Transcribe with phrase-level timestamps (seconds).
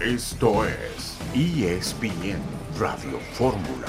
[0.00, 2.40] Esto es ESPN
[2.78, 3.86] Radio Fórmula.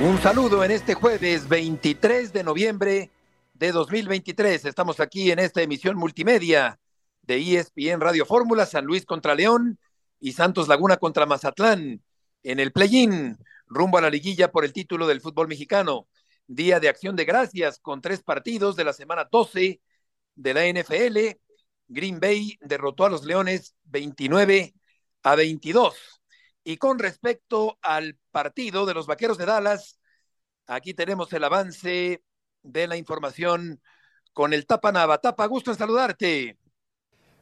[0.00, 3.10] Un saludo en este jueves 23 de noviembre
[3.52, 4.64] de 2023.
[4.64, 6.80] Estamos aquí en esta emisión multimedia
[7.20, 9.78] de ESPN Radio Fórmula, San Luis contra León
[10.18, 12.02] y Santos Laguna contra Mazatlán
[12.42, 16.08] en el play-in rumbo a la liguilla por el título del fútbol mexicano.
[16.46, 19.78] Día de acción de gracias con tres partidos de la semana 12
[20.36, 21.36] de la NFL
[21.88, 24.74] Green Bay derrotó a los Leones 29
[25.22, 26.22] a 22.
[26.64, 30.00] Y con respecto al partido de los Vaqueros de Dallas,
[30.66, 32.22] aquí tenemos el avance
[32.62, 33.80] de la información
[34.32, 35.18] con el Tapa Nava.
[35.18, 36.58] Tapa, gusto en saludarte.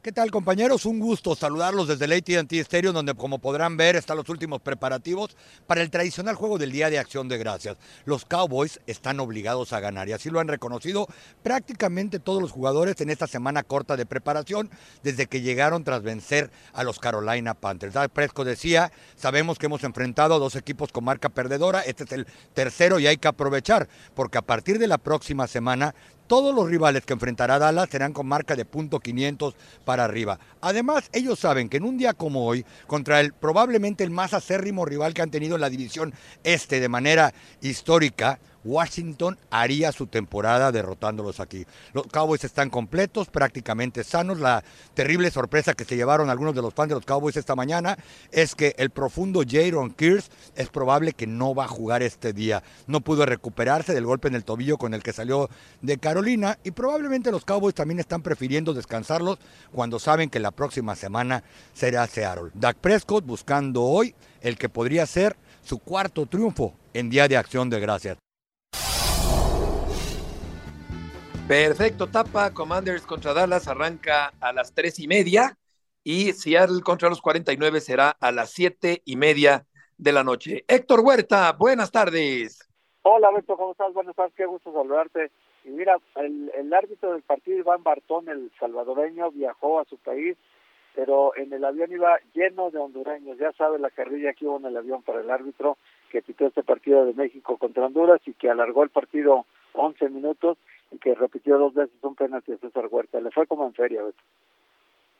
[0.05, 0.85] ¿Qué tal compañeros?
[0.85, 5.35] Un gusto saludarlos desde el AT&T Stadium donde como podrán ver están los últimos preparativos
[5.65, 7.77] para el tradicional juego del Día de Acción de Gracias.
[8.05, 11.07] Los Cowboys están obligados a ganar y así lo han reconocido
[11.41, 14.69] prácticamente todos los jugadores en esta semana corta de preparación
[15.01, 17.95] desde que llegaron tras vencer a los Carolina Panthers.
[17.95, 22.11] Dak Prescott decía, sabemos que hemos enfrentado a dos equipos con marca perdedora, este es
[22.11, 25.95] el tercero y hay que aprovechar porque a partir de la próxima semana
[26.27, 30.39] todos los rivales que enfrentará Dallas serán con marca de punto 500 para arriba.
[30.61, 34.85] Además, ellos saben que en un día como hoy, contra el probablemente el más acérrimo
[34.85, 40.71] rival que han tenido en la división este de manera histórica, Washington haría su temporada
[40.71, 41.65] derrotándolos aquí.
[41.93, 44.39] Los Cowboys están completos, prácticamente sanos.
[44.39, 44.63] La
[44.93, 47.97] terrible sorpresa que se llevaron algunos de los fans de los Cowboys esta mañana
[48.31, 52.63] es que el profundo Jaron Kears es probable que no va a jugar este día.
[52.87, 55.49] No pudo recuperarse del golpe en el tobillo con el que salió
[55.81, 59.37] de Carolina y probablemente los Cowboys también están prefiriendo descansarlos
[59.71, 62.51] cuando saben que la próxima semana será Seattle.
[62.53, 67.69] Dak Prescott buscando hoy el que podría ser su cuarto triunfo en Día de Acción
[67.69, 68.24] de Gracias.
[71.47, 72.51] Perfecto, tapa.
[72.55, 75.55] Commanders contra Dallas arranca a las tres y media
[76.03, 80.65] y Seattle contra los 49 será a las siete y media de la noche.
[80.67, 82.67] Héctor Huerta, buenas tardes.
[83.03, 83.93] Hola, Beto, ¿cómo estás?
[83.93, 85.29] Buenas tardes, qué gusto saludarte.
[85.65, 90.35] Y mira, el, el árbitro del partido, Iván Bartón, el salvadoreño, viajó a su país,
[90.95, 93.37] pero en el avión iba lleno de hondureños.
[93.37, 95.77] Ya sabe la carrilla que hubo en el avión para el árbitro
[96.09, 100.57] que pitó este partido de México contra Honduras y que alargó el partido 11 minutos
[101.01, 103.19] que repitió dos veces un penalti de César Huerta.
[103.19, 104.23] Le fue como en feria, Beto.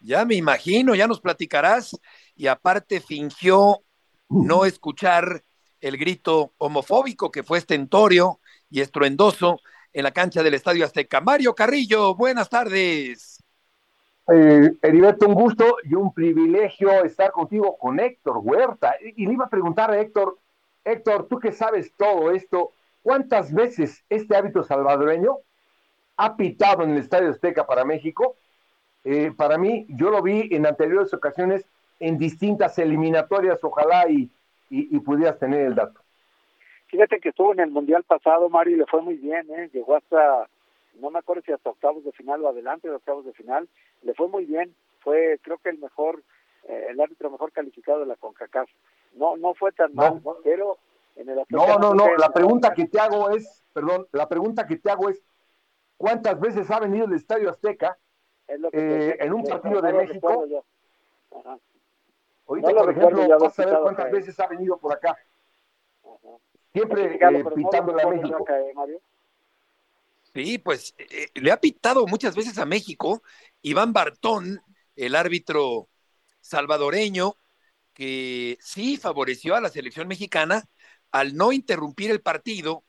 [0.02, 2.00] Ya me imagino, ya nos platicarás.
[2.36, 3.82] Y aparte fingió
[4.30, 5.44] no escuchar
[5.82, 8.40] el grito homofóbico que fue estentorio
[8.70, 9.60] y estruendoso
[9.94, 11.22] en la cancha del Estadio Azteca.
[11.22, 13.44] Mario Carrillo, buenas tardes.
[14.34, 18.96] Eh, Heriberto, un gusto y un privilegio estar contigo con Héctor Huerta.
[19.02, 20.38] Y, y le iba a preguntar a Héctor,
[20.84, 22.72] Héctor, tú que sabes todo esto,
[23.02, 25.38] ¿cuántas veces este hábito salvadoreño
[26.18, 28.36] ha pitado en el Estadio Azteca para México.
[29.04, 31.66] Eh, para mí, yo lo vi en anteriores ocasiones
[32.00, 34.30] en distintas eliminatorias, ojalá y,
[34.70, 36.02] y, pudieras tener el dato.
[36.88, 39.70] Fíjate que estuvo en el Mundial pasado, Mario, y le fue muy bien, ¿eh?
[39.74, 40.48] llegó hasta,
[41.00, 43.68] no me acuerdo si hasta octavos de final o adelante de octavos de final,
[44.02, 46.22] le fue muy bien, fue creo que el mejor,
[46.68, 48.70] eh, el árbitro mejor calificado de la CONCACAF.
[49.16, 50.78] No, no fue tan mal, pero
[51.16, 54.78] en el No, no, no, la pregunta que te hago es, perdón, la pregunta que
[54.78, 55.22] te hago es,
[55.98, 57.98] cuántas veces ha venido el Estadio Azteca
[58.48, 60.46] eh, en un partido de México.
[62.48, 65.18] Ahorita, por ejemplo, vas a ver cuántas veces ha venido por acá.
[66.72, 68.46] Siempre eh, pitándole a México.
[70.34, 73.24] Sí, pues eh, le ha pitado muchas veces a México.
[73.62, 74.62] Iván Bartón,
[74.96, 75.88] el árbitro
[76.42, 77.38] salvadoreño,
[77.94, 80.66] que sí favoreció a la selección mexicana
[81.12, 82.84] al no interrumpir el partido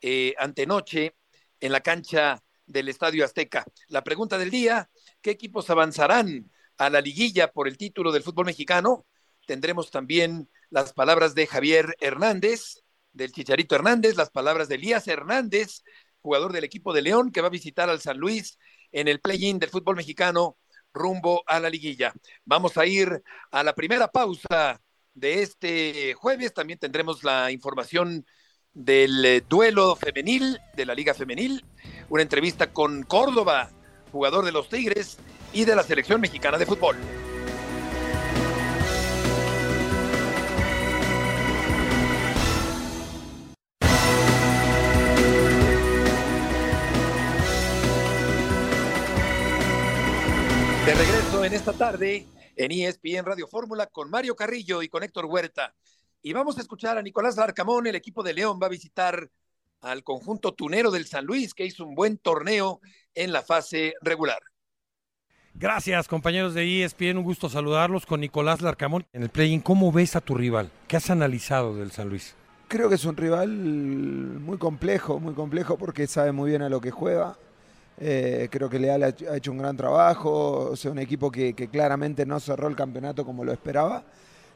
[0.00, 1.16] eh, antenoche
[1.60, 3.64] en la cancha del Estadio Azteca.
[3.88, 8.46] La pregunta del día, ¿qué equipos avanzarán a la liguilla por el título del fútbol
[8.46, 9.06] mexicano?
[9.46, 12.82] Tendremos también las palabras de Javier Hernández,
[13.12, 15.82] del Chicharito Hernández, las palabras de Elías Hernández,
[16.20, 18.58] jugador del equipo de León, que va a visitar al San Luis
[18.92, 20.58] en el play-in del fútbol mexicano
[20.92, 22.12] rumbo a la liguilla.
[22.44, 24.80] Vamos a ir a la primera pausa
[25.14, 26.54] de este jueves.
[26.54, 28.26] También tendremos la información
[28.78, 31.64] del eh, duelo femenil, de la Liga Femenil,
[32.08, 33.70] una entrevista con Córdoba,
[34.12, 35.18] jugador de los Tigres
[35.52, 36.96] y de la selección mexicana de fútbol.
[50.86, 52.26] De regreso en esta tarde
[52.56, 55.74] en ESPN Radio Fórmula con Mario Carrillo y con Héctor Huerta.
[56.22, 59.30] Y vamos a escuchar a Nicolás Larcamón, el equipo de León va a visitar
[59.80, 62.80] al conjunto tunero del San Luis, que hizo un buen torneo
[63.14, 64.40] en la fase regular.
[65.54, 67.18] Gracias, compañeros de ESPN.
[67.18, 69.06] Un gusto saludarlos con Nicolás Larcamón.
[69.12, 70.70] En el play-in, ¿cómo ves a tu rival?
[70.86, 72.34] ¿Qué has analizado del San Luis?
[72.68, 76.80] Creo que es un rival muy complejo, muy complejo porque sabe muy bien a lo
[76.80, 77.36] que juega.
[78.00, 82.24] Eh, creo que Leal ha hecho un gran trabajo, o sea, un equipo que, claramente
[82.24, 84.04] no cerró el campeonato como lo esperaba,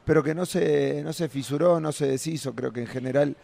[0.05, 2.53] pero que no se, no se fisuró, no se deshizo.
[2.53, 3.35] Creo que en general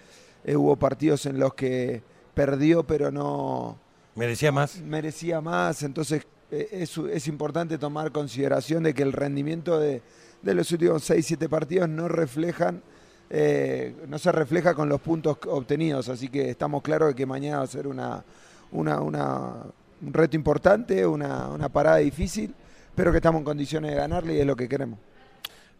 [0.43, 2.01] eh, hubo partidos en los que
[2.33, 3.77] perdió, pero no...
[4.15, 4.79] Merecía más.
[4.81, 10.01] Merecía más, entonces eh, es, importante tomar consideración de que el rendimiento de,
[10.43, 12.81] los últimos 6-7 partidos no reflejan,
[13.29, 17.57] eh, no se refleja con los puntos obtenidos, así que estamos claros de que mañana
[17.57, 18.23] va a ser una,
[18.71, 22.55] una, un reto importante, una, parada difícil,
[22.95, 24.97] pero que estamos en condiciones de ganarle y es lo que queremos.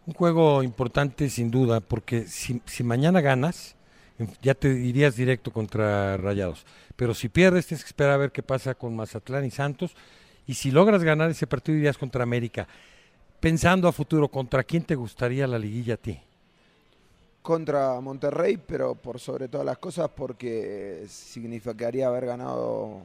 [0.06, 3.76] Un juego importante sin duda, porque si, si mañana ganas,
[4.42, 6.64] ya te irías directo contra Rayados.
[6.96, 9.94] Pero si pierdes, tienes que esperar a ver qué pasa con Mazatlán y Santos
[10.46, 12.66] y si logras ganar ese partido, irías contra América.
[13.38, 16.20] Pensando a futuro, ¿contra quién te gustaría la liguilla a ti?
[17.40, 23.02] Contra Monterrey, pero por sobre todas las cosas porque significaría haber ganado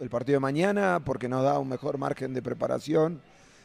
[0.00, 3.20] el, partido de mañana, porque nos da un mejor margen de preparación.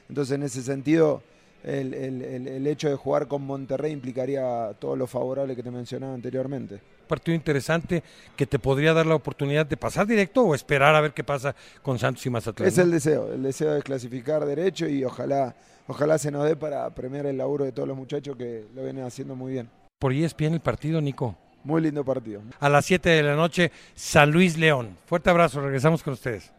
[0.07, 1.23] Entonces, en ese sentido,
[1.63, 6.81] el, el hecho de jugar con Monterrey implicaría todo lo favorable que te mencionaba anteriormente
[7.13, 8.03] partido interesante
[8.35, 11.55] que te podría dar la oportunidad de pasar directo o esperar a ver qué pasa
[11.81, 12.67] con Santos y Mazatlán.
[12.67, 15.55] Es el deseo, el deseo de clasificar derecho y ojalá,
[15.87, 19.05] ojalá se nos dé para premiar el laburo de todos los muchachos que lo vienen
[19.05, 19.69] haciendo muy bien.
[19.99, 21.37] Por ahí es bien el partido, Nico.
[21.63, 22.41] Muy lindo partido.
[22.59, 24.97] A las 7 de la noche, San Luis León.
[25.05, 26.51] Fuerte abrazo, regresamos con ustedes.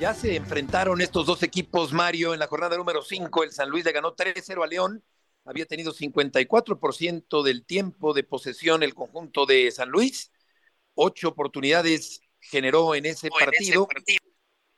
[0.00, 3.44] Ya se enfrentaron estos dos equipos, Mario, en la jornada número 5.
[3.44, 5.04] El San Luis le ganó 3-0 a León
[5.44, 10.32] había tenido 54% del tiempo de posesión el conjunto de San Luis,
[10.94, 13.88] ocho oportunidades generó en ese, partido,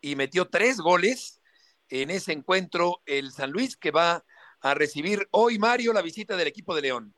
[0.01, 1.41] y metió tres goles
[1.89, 4.25] en ese encuentro el San Luis que va
[4.61, 7.15] a recibir hoy Mario la visita del equipo de León.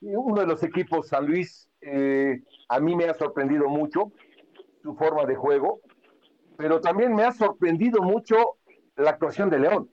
[0.00, 4.12] Uno de los equipos San Luis eh, a mí me ha sorprendido mucho
[4.82, 5.80] su forma de juego,
[6.56, 8.58] pero también me ha sorprendido mucho
[8.96, 9.90] la actuación de León.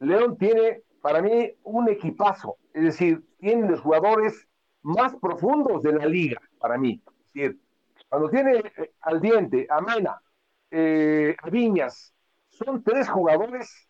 [0.00, 2.56] León tiene para mí un equipazo.
[2.72, 4.48] Es decir, tiene los jugadores
[4.82, 7.02] más profundos de la liga, para mí.
[7.06, 7.60] Es decir,
[8.08, 10.20] cuando tiene eh, al diente, a Mena,
[10.70, 12.14] eh, a Viñas,
[12.50, 13.88] son tres jugadores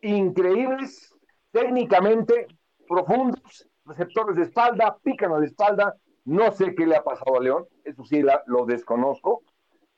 [0.00, 1.14] increíbles,
[1.52, 2.46] técnicamente
[2.88, 5.94] profundos, receptores de espalda, pican a la espalda.
[6.24, 9.42] No sé qué le ha pasado a León, eso sí lo desconozco,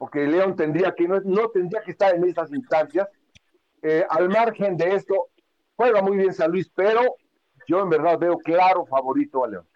[0.05, 3.09] porque León tendría que, no, tendría que estar en estas instancias.
[3.81, 5.31] Eh, al margen de esto,
[5.77, 7.17] Juega muy bien San Luis, pero
[7.67, 9.69] yo en verdad veo claro favorito a León.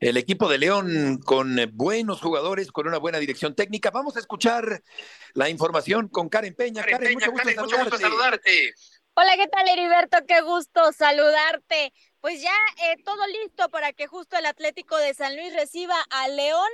[0.00, 3.90] El equipo de León con buenos jugadores, con una buena dirección técnica.
[3.90, 4.82] Vamos a escuchar
[5.34, 6.82] la información con Karen Peña.
[6.82, 8.74] Karen, mucho, gusto saludarte.
[9.14, 10.16] Hola, ¿qué tal, Heriberto?
[10.26, 11.92] Qué gusto saludarte.
[12.22, 16.28] Pues ya eh, todo listo para que justo el Atlético de San Luis reciba a
[16.28, 16.70] León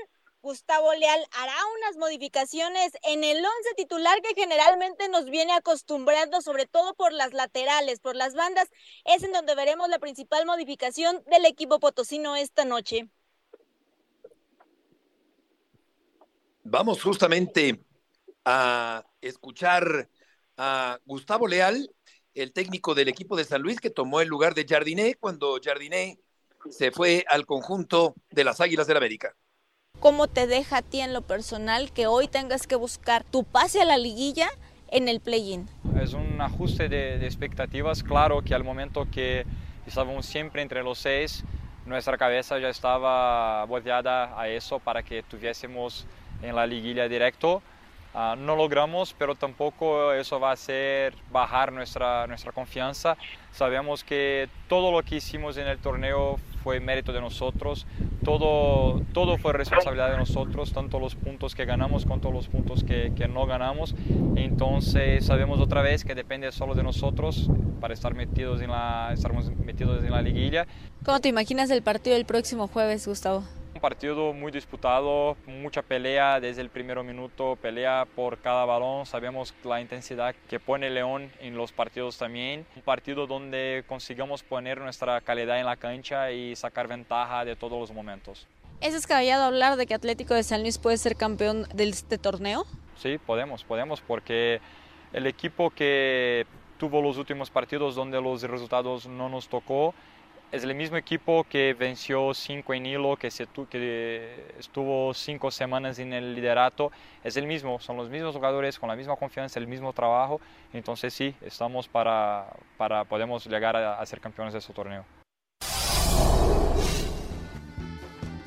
[0.49, 6.65] Gustavo Leal hará unas modificaciones en el once titular que generalmente nos viene acostumbrando, sobre
[6.65, 8.71] todo por las laterales, por las bandas.
[9.05, 13.11] Es en donde veremos la principal modificación del equipo potosino esta noche.
[16.65, 17.85] Vamos justamente
[18.47, 20.09] a escuchar
[20.57, 21.95] a Gustavo Leal,
[22.33, 26.19] el técnico del equipo de San Luis, que tomó el lugar de Jardiné cuando Jardiné
[26.71, 29.37] se fue al conjunto de las Águilas del la América.
[30.00, 33.83] ¿Cómo te deja a ti en lo personal que hoy tengas que buscar tu pase
[33.83, 34.49] a la liguilla
[34.93, 35.69] en el play-in?
[36.00, 39.45] Es un ajuste de, expectativas, claro que al momento que
[39.88, 41.43] estábamos siempre entre los seis,
[41.85, 46.07] nuestra cabeza ya estaba volteada a eso para que tuviésemos
[46.43, 47.61] en la liguilla directo.
[48.14, 53.17] Ah, no logramos, pero tampoco eso va a hacer bajar nuestra, nuestra confianza.
[53.50, 57.87] Sabemos que todo lo que hicimos en el torneo fue mérito de nosotros,
[58.25, 63.12] todo, todo fue responsabilidad de nosotros, tanto los puntos que ganamos como los puntos que,
[63.17, 63.95] que no ganamos.
[64.37, 67.49] Entonces sabemos otra vez que depende solo de nosotros
[67.81, 69.33] para estar metidos en la, estar
[69.65, 70.67] metidos en la liguilla.
[71.05, 73.45] ¿Cómo te imaginas el partido del próximo jueves, Gustavo?
[73.78, 79.06] Un partido muy disputado, mucha pelea desde el primer minuto, pelea por cada balón.
[79.06, 82.66] Sabemos la intensidad que pone León en los partidos también.
[82.75, 87.78] Un partido donde consigamos poner nuestra calidad en la cancha y sacar ventaja de todos
[87.78, 88.49] los momentos.
[88.80, 92.66] ¿Es descabellado hablar de que Atlético de San Luis puede ser campeón de este torneo?
[92.97, 94.61] Sí, podemos, podemos, porque
[95.12, 99.94] el equipo que tuvo los últimos partidos donde los resultados no nos tocó,
[100.50, 105.99] es el mismo equipo que venció cinco en hilo, que, se que estuvo cinco semanas
[105.99, 106.90] en el liderato.
[107.23, 110.40] Es el mismo, son los mismos jugadores con la misma confianza, el mismo trabajo.
[110.73, 115.05] Entonces sí, estamos para, para podemos llegar a, a ser campeones de este torneo.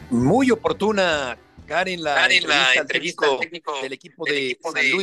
[0.09, 3.27] Muy oportuna, Karen, la, la entrevista,
[3.81, 4.57] del equipo, de,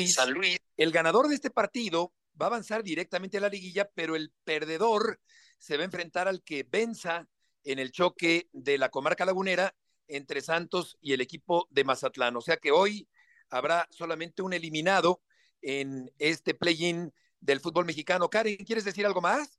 [0.08, 0.58] San Luis.
[0.76, 5.18] El ganador de este partido va a avanzar directamente a la liguilla, pero el perdedor
[5.58, 7.28] se va a enfrentar al que venza
[7.64, 9.74] en el choque de la comarca lagunera
[10.06, 12.36] entre Santos y el equipo de Mazatlán.
[12.36, 13.08] O sea que hoy
[13.50, 15.20] habrá solamente un eliminado
[15.60, 18.28] en este play-in del fútbol mexicano.
[18.28, 19.58] Karen, ¿quieres decir algo más?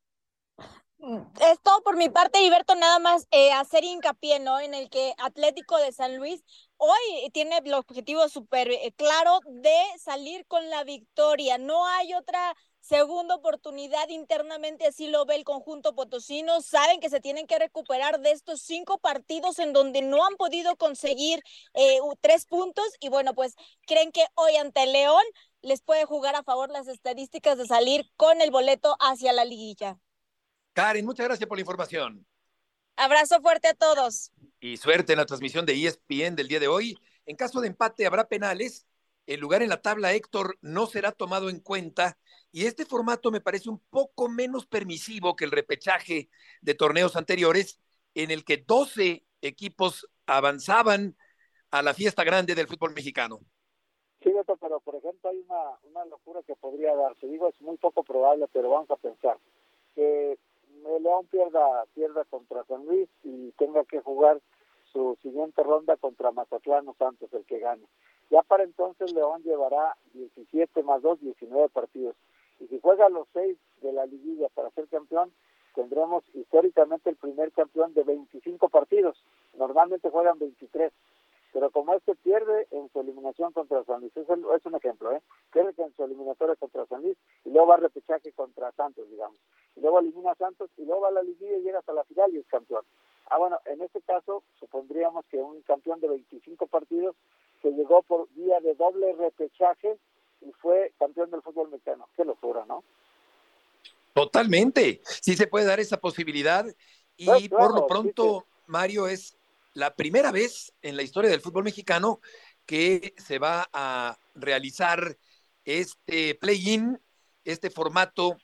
[1.39, 4.59] Es todo por mi parte, Iberto, nada más eh, hacer hincapié, ¿no?
[4.59, 6.43] En el que Atlético de San Luis
[6.75, 11.57] hoy tiene el objetivo súper eh, claro de salir con la victoria.
[11.57, 12.53] No hay otra
[12.89, 16.59] segunda oportunidad internamente, así lo ve el conjunto potosino.
[16.61, 20.75] Saben que se tienen que recuperar de estos cinco partidos en donde no han podido
[20.75, 21.39] conseguir
[21.75, 23.55] eh, tres puntos y bueno, pues
[23.85, 25.21] creen que hoy ante León
[25.61, 29.99] les puede jugar a favor las estadísticas de salir con el boleto hacia la liguilla.
[30.73, 32.25] Karen, muchas gracias por la información.
[32.95, 34.31] Abrazo fuerte a todos.
[34.59, 36.97] Y suerte en la transmisión de ESPN del día de hoy.
[37.27, 38.87] En caso de empate habrá penales.
[39.27, 42.17] El lugar en la tabla, Héctor, no será tomado en cuenta
[42.51, 46.29] y este formato me parece un poco menos permisivo que el repechaje
[46.61, 47.79] de torneos anteriores,
[48.15, 51.15] en el que 12 equipos avanzaban
[51.71, 53.39] a la fiesta grande del fútbol mexicano.
[54.23, 57.27] Sí, pero por ejemplo hay una, una locura que podría darse.
[57.27, 59.37] Digo, es muy poco probable, pero vamos a pensar
[59.95, 60.37] que
[60.83, 64.41] León pierda, pierda contra San Luis y tenga que jugar
[64.91, 67.85] su siguiente ronda contra Mazatlán o Santos, el que gane.
[68.29, 72.15] Ya para entonces León llevará 17 más 2, 19 partidos.
[72.59, 75.31] Y si juega los seis de la liguilla para ser campeón,
[75.75, 79.23] tendremos históricamente el primer campeón de 25 partidos.
[79.57, 80.91] Normalmente juegan 23.
[81.51, 85.21] Pero como este pierde en su eliminación contra San Luis, es, es un ejemplo, ¿eh?
[85.51, 89.37] Pierde en su eliminatoria contra San Luis y luego va a repechaje contra Santos, digamos.
[89.75, 92.03] Y luego elimina a Santos y luego va a la liguilla y llega hasta la
[92.03, 92.83] final y es campeón.
[93.31, 97.15] Ah, bueno, en este caso supondríamos que un campeón de 25 partidos
[97.61, 99.97] que llegó por vía de doble repechaje
[100.41, 102.07] y fue campeón del fútbol mexicano.
[102.15, 102.83] Qué locura, ¿no?
[104.13, 105.01] Totalmente.
[105.21, 106.65] Sí se puede dar esa posibilidad
[107.17, 109.37] y pues, por lo pronto, Mario, es
[109.73, 112.21] la primera vez en la historia del fútbol mexicano
[112.65, 115.17] que se va a realizar
[115.65, 116.99] este play-in,
[117.43, 118.37] este formato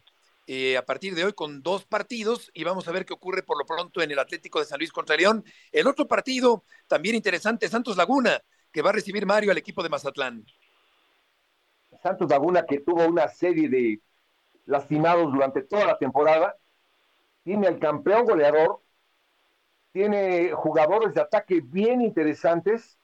[0.47, 3.57] eh, a partir de hoy con dos partidos y vamos a ver qué ocurre por
[3.57, 5.43] lo pronto en el Atlético de San Luis contra León.
[5.71, 9.89] El otro partido también interesante, Santos Laguna, que va a recibir Mario al equipo de
[9.89, 10.45] Mazatlán.
[12.05, 13.99] Santos Laguna, que tuvo una serie de
[14.67, 16.55] lastimados durante toda la temporada,
[17.43, 18.79] tiene al campeón goleador,
[19.91, 22.99] tiene jugadores de ataque bien interesantes,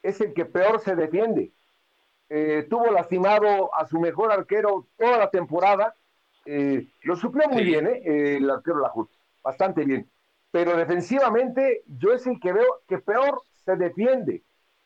[0.00, 1.50] es el que peor se defiende.
[2.28, 5.96] Eh, tuvo lastimado a su mejor arquero toda la temporada,
[6.44, 9.10] eh, lo suplió muy bien, eh, el arquero Lajut,
[9.42, 10.08] bastante bien.
[10.52, 14.44] Pero defensivamente yo es el que veo que peor se defiende.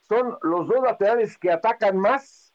[0.09, 2.50] Son los dos laterales que atacan más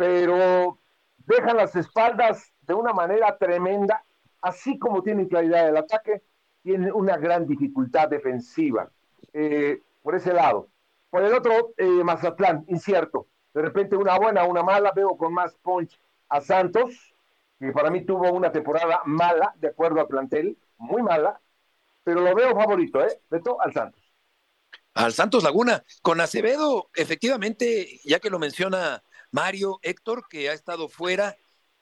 [0.00, 0.78] pero
[1.26, 4.02] dejan las espaldas de una manera tremenda,
[4.40, 6.22] así como tienen claridad del ataque,
[6.62, 8.88] tienen una gran dificultad defensiva.
[9.34, 10.68] Eh, por ese lado.
[11.10, 13.26] Por el otro, eh, Mazatlán, incierto.
[13.52, 17.14] De repente una buena, una mala, veo con más punch a Santos,
[17.58, 21.42] que para mí tuvo una temporada mala, de acuerdo al plantel, muy mala,
[22.04, 23.20] pero lo veo favorito, ¿eh?
[23.44, 24.00] todo al Santos.
[24.94, 30.88] Al Santos Laguna, con Acevedo, efectivamente, ya que lo menciona Mario Héctor, que ha estado
[30.88, 31.36] fuera,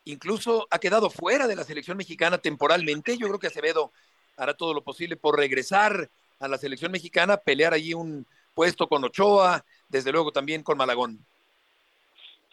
[0.04, 3.16] incluso ha quedado fuera de la selección mexicana temporalmente.
[3.16, 3.92] Yo creo que Acevedo
[4.36, 9.04] hará todo lo posible por regresar a la selección mexicana, pelear allí un puesto con
[9.04, 11.18] Ochoa, desde luego también con Malagón.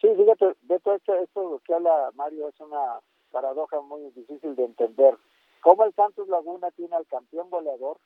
[0.02, 3.00] Sí, fíjate, de todo esto, esto que habla Mario es una
[3.32, 5.18] paradoja muy difícil de entender.
[5.62, 7.98] ¿Cómo el Santos Laguna tiene al campeón goleador?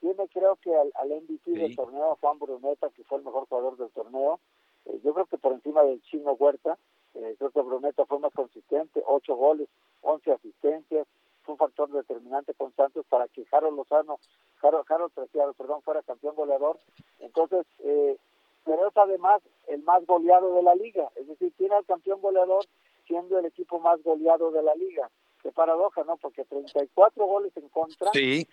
[0.00, 3.78] Tiene creo que al, al MVP del torneo, Juan Bruneta, que fue el mejor jugador
[3.78, 4.38] del torneo,
[4.86, 6.78] eh, yo creo que por encima del chino Huerta,
[7.14, 9.68] eh, creo que Bruneta fue más consistente, ocho goles,
[10.02, 11.06] once asistencias,
[11.42, 14.18] fue un factor determinante con Santos para que Jaro Lozano,
[14.56, 16.78] Jaro, Jaro perdón, fuera campeón goleador.
[17.20, 18.16] Entonces, eh,
[18.64, 22.64] pero es además el más goleado de la liga, es decir, tiene al campeón goleador
[23.06, 25.10] siendo el equipo más goleado de la liga.
[25.42, 26.16] Qué paradoja, ¿no?
[26.16, 28.10] Porque 34 goles en contra,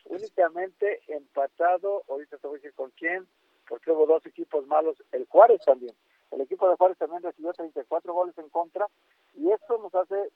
[0.09, 3.25] únicamente empatado, ahorita te voy a decir con quién,
[3.69, 5.95] porque hubo dos equipos malos, el Juárez también.
[6.31, 8.87] El equipo de Juárez también recibió 34 goles en contra
[9.35, 10.31] y esto nos hace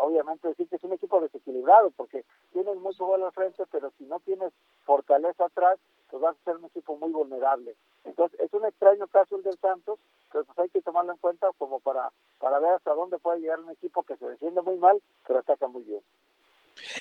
[0.00, 4.04] obviamente decir que es un equipo desequilibrado, porque tienes mucho gol al frente, pero si
[4.04, 4.52] no tienes
[4.84, 5.78] fortaleza atrás,
[6.10, 7.74] pues vas a ser un equipo muy vulnerable.
[8.04, 9.98] Entonces, es un extraño caso el del Santos,
[10.32, 13.60] pero pues hay que tomarlo en cuenta como para, para ver hasta dónde puede llegar
[13.60, 16.00] un equipo que se defiende muy mal, pero ataca muy bien.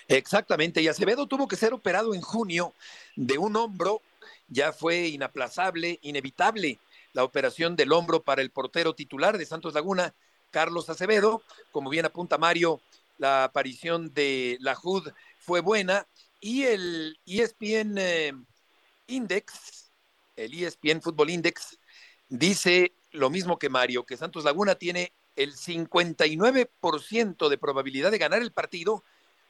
[0.07, 2.73] Exactamente, y Acevedo tuvo que ser operado en junio
[3.15, 4.01] de un hombro,
[4.47, 6.79] ya fue inaplazable, inevitable
[7.13, 10.13] la operación del hombro para el portero titular de Santos Laguna,
[10.51, 11.41] Carlos Acevedo.
[11.71, 12.81] Como bien apunta Mario,
[13.17, 16.07] la aparición de la HUD fue buena
[16.39, 18.33] y el ESPN eh,
[19.07, 19.91] Index,
[20.35, 21.79] el ESPN Football Index,
[22.27, 28.41] dice lo mismo que Mario, que Santos Laguna tiene el 59% de probabilidad de ganar
[28.41, 29.03] el partido,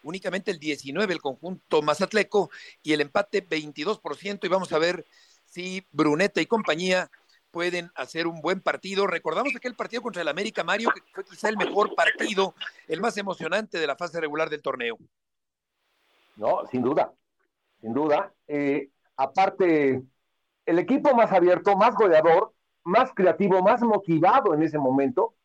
[0.04, 2.52] únicamente el 19% el conjunto mazatleco
[2.84, 5.06] y el empate 22% y vamos a ver
[5.46, 7.10] si Bruneta y compañía
[7.54, 9.06] pueden hacer un buen partido.
[9.06, 12.56] Recordamos aquel partido contra el América, Mario, que fue quizá el mejor partido,
[12.88, 14.98] el más emocionante de la fase regular del torneo.
[16.36, 17.14] No, sin duda,
[17.80, 18.34] sin duda.
[18.48, 20.02] Eh, aparte,
[20.66, 25.36] el equipo más abierto, más goleador, más creativo, más motivado en ese momento.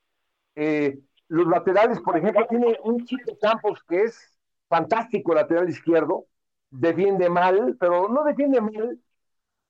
[0.57, 0.99] Eh,
[1.29, 4.35] los laterales, por ejemplo, tiene un Chico Campos que es
[4.67, 6.25] fantástico, lateral izquierdo,
[6.71, 8.99] defiende mal, pero no defiende mal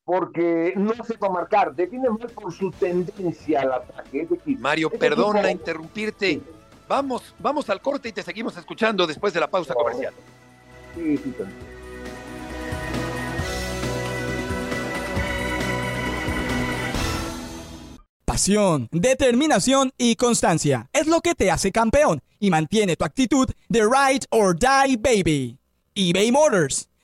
[0.09, 4.27] porque no sepa marcar, defiende mal por su tendencia al ataque.
[4.59, 6.41] Mario, perdona interrumpirte.
[6.89, 10.15] Vamos, vamos al corte y te seguimos escuchando después de la pausa comercial.
[10.95, 11.35] Sí, sí,
[18.25, 23.81] Pasión, determinación y constancia es lo que te hace campeón y mantiene tu actitud de
[23.83, 25.59] ride or die baby.
[25.95, 26.89] eBay Motors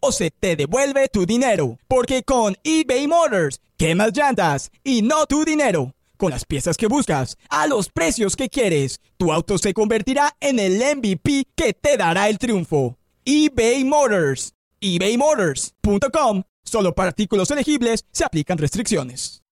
[0.00, 1.78] o se te devuelve tu dinero.
[1.88, 5.94] Porque con eBay Motors, quemas llantas y no tu dinero.
[6.16, 10.58] Con las piezas que buscas, a los precios que quieres, tu auto se convertirá en
[10.58, 12.96] el MVP que te dará el triunfo.
[13.24, 14.54] eBay Motors.
[14.80, 16.42] ebaymotors.com.
[16.64, 19.42] Solo para artículos elegibles se aplican restricciones.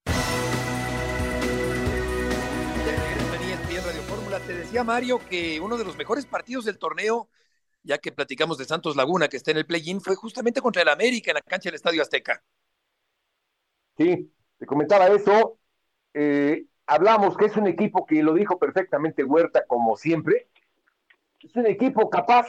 [4.47, 7.29] Te decía Mario que uno de los mejores partidos del torneo
[7.85, 10.89] ya que platicamos de Santos Laguna, que está en el play-in, fue justamente contra el
[10.89, 12.43] América en la cancha del Estadio Azteca.
[13.97, 15.59] Sí, te comentaba eso.
[16.15, 20.49] Eh, hablamos que es un equipo que lo dijo perfectamente Huerta, como siempre.
[21.41, 22.47] Es un equipo capaz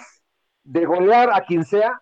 [0.64, 2.02] de golear a quien sea,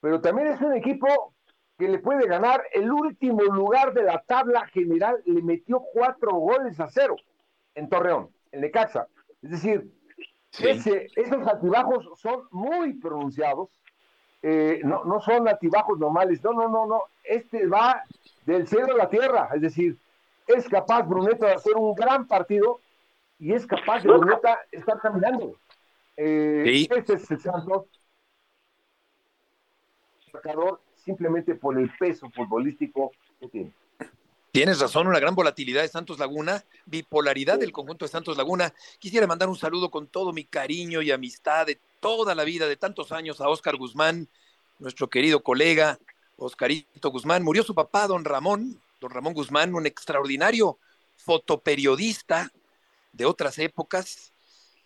[0.00, 1.34] pero también es un equipo
[1.78, 5.22] que le puede ganar el último lugar de la tabla general.
[5.24, 7.16] Le metió cuatro goles a cero
[7.74, 9.08] en Torreón, en Necaxa.
[9.40, 9.90] Es decir,
[10.58, 13.68] esos altibajos son muy pronunciados,
[14.42, 18.02] eh, no, no son altibajos normales, no, no, no, no, este va
[18.44, 19.96] del cielo a la tierra, es decir,
[20.46, 22.80] es capaz Bruneta de hacer un gran partido
[23.38, 25.56] y es capaz de Bruneta estar caminando.
[26.16, 27.86] Eh, Este es el Santos,
[30.96, 33.72] simplemente por el peso futbolístico que tiene.
[34.52, 38.74] Tienes razón, una gran volatilidad de Santos Laguna, bipolaridad del conjunto de Santos Laguna.
[38.98, 42.76] Quisiera mandar un saludo con todo mi cariño y amistad de toda la vida, de
[42.76, 44.28] tantos años, a Óscar Guzmán,
[44.78, 45.98] nuestro querido colega,
[46.36, 47.42] Oscarito Guzmán.
[47.42, 50.76] Murió su papá, don Ramón, don Ramón Guzmán, un extraordinario
[51.16, 52.52] fotoperiodista
[53.14, 54.34] de otras épocas.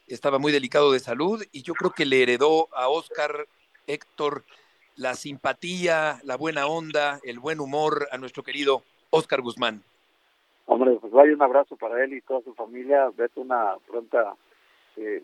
[0.07, 3.49] Estaba muy delicado de salud y yo creo que le heredó a Óscar
[3.89, 4.45] Héctor
[4.95, 9.83] la simpatía, la buena onda, el buen humor a nuestro querido Oscar Guzmán.
[10.67, 13.11] Hombre, pues vaya un abrazo para él y toda su familia.
[13.17, 14.35] Vete una pronta,
[14.97, 15.23] eh,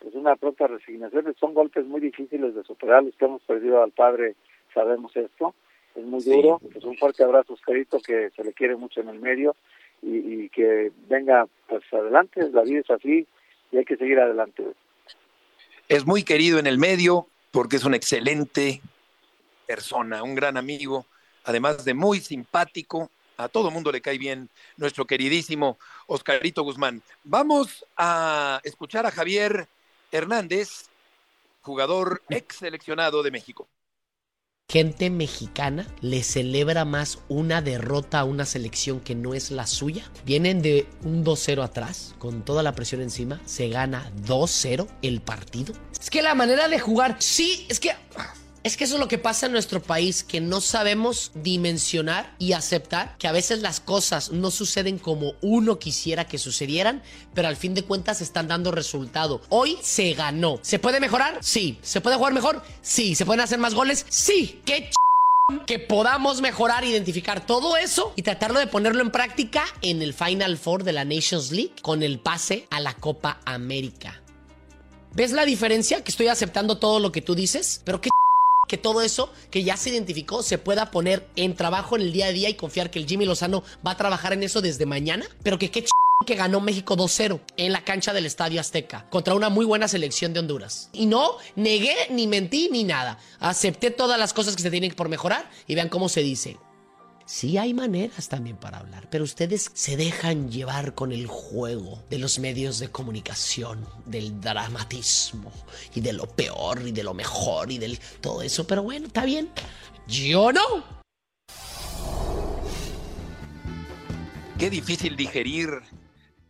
[0.00, 1.34] pues una pronta resignación.
[1.40, 3.02] Son golpes muy difíciles de superar.
[3.02, 4.34] Los que hemos perdido al padre
[4.72, 5.54] sabemos esto.
[5.94, 6.60] Es muy duro.
[6.72, 9.56] Pues un fuerte abrazo, Oscarito, que se le quiere mucho en el medio
[10.02, 12.50] y, y que venga pues adelante.
[12.50, 13.26] La vida es así
[13.72, 14.64] y hay que seguir adelante.
[15.88, 18.82] Es muy querido en el medio porque es una excelente
[19.66, 21.06] persona, un gran amigo,
[21.44, 27.02] además de muy simpático, a todo mundo le cae bien nuestro queridísimo Oscarito Guzmán.
[27.24, 29.68] Vamos a escuchar a Javier
[30.12, 30.86] Hernández,
[31.62, 33.68] jugador ex seleccionado de México.
[34.68, 40.10] gente mexicana le celebra más una derrota a una selección que no es la suya.
[40.24, 45.74] Vienen de un 2-0 atrás, con toda la presión encima, se gana 2-0 el partido.
[46.00, 47.94] Es que la manera de jugar, sí, es que...
[48.64, 52.54] Es que eso es lo que pasa en nuestro país, que no sabemos dimensionar y
[52.54, 57.02] aceptar que a veces las cosas no suceden como uno quisiera que sucedieran,
[57.34, 59.42] pero al fin de cuentas están dando resultado.
[59.50, 60.60] Hoy se ganó.
[60.62, 61.36] ¿Se puede mejorar?
[61.42, 61.78] Sí.
[61.82, 62.62] ¿Se puede jugar mejor?
[62.80, 63.14] Sí.
[63.14, 64.06] ¿Se pueden hacer más goles?
[64.08, 64.62] Sí.
[64.64, 65.66] ¡Qué ch...
[65.66, 70.56] que podamos mejorar, identificar todo eso y tratarlo de ponerlo en práctica en el Final
[70.56, 74.22] Four de la Nations League con el pase a la Copa América.
[75.12, 76.02] ¿Ves la diferencia?
[76.02, 78.08] Que estoy aceptando todo lo que tú dices, pero qué
[78.68, 82.26] que todo eso que ya se identificó se pueda poner en trabajo en el día
[82.26, 85.26] a día y confiar que el Jimmy Lozano va a trabajar en eso desde mañana,
[85.42, 85.90] pero que qué ch
[86.26, 90.32] que ganó México 2-0 en la cancha del Estadio Azteca contra una muy buena selección
[90.32, 90.88] de Honduras.
[90.92, 93.18] Y no negué, ni mentí, ni nada.
[93.40, 96.56] Acepté todas las cosas que se tienen por mejorar y vean cómo se dice.
[97.26, 102.18] Sí hay maneras también para hablar, pero ustedes se dejan llevar con el juego de
[102.18, 105.50] los medios de comunicación, del dramatismo
[105.94, 108.66] y de lo peor y de lo mejor y del todo eso.
[108.66, 109.48] Pero bueno, está bien.
[110.06, 110.60] Yo no.
[114.58, 115.80] Qué difícil digerir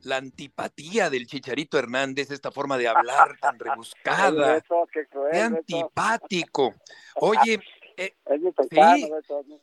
[0.03, 4.61] la antipatía del Chicharito Hernández, esta forma de hablar tan rebuscada.
[4.93, 6.75] Qué, cruel, qué antipático.
[7.15, 7.61] Oye,
[7.97, 9.31] eh, es mi paisano, sí.
[9.39, 9.59] Es mi.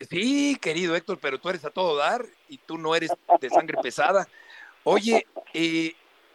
[0.00, 3.78] Sí, querido Héctor, pero tú eres a todo dar y tú no eres de sangre
[3.82, 4.26] pesada.
[4.82, 5.92] Oye, eh,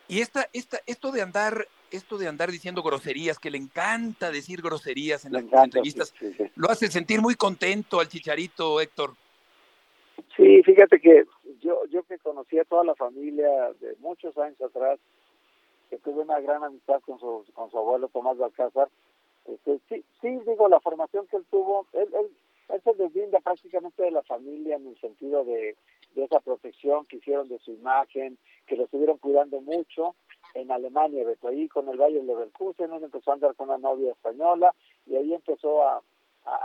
[0.08, 4.62] y esta, esta, esto de andar, esto de andar diciendo groserías, que le encanta decir
[4.62, 6.52] groserías en las encanta, entrevistas, sí, sí, sí.
[6.56, 9.14] lo hace sentir muy contento al chicharito, Héctor.
[10.36, 11.26] Sí, fíjate que
[11.62, 15.00] yo, yo que conocí a toda la familia de muchos años atrás,
[15.90, 18.90] que tuve una gran amistad con su, con su abuelo Tomás Balcázar,
[19.46, 22.30] este, sí, sí, digo, la formación que él tuvo, él, él,
[22.70, 25.76] él se deslinda prácticamente de la familia en el sentido de,
[26.16, 30.16] de esa protección que hicieron de su imagen, que lo estuvieron cuidando mucho
[30.54, 34.12] en Alemania, Beto, ahí con el Bayern Leverkusen, él empezó a andar con una novia
[34.12, 34.74] española
[35.06, 36.02] y ahí empezó a,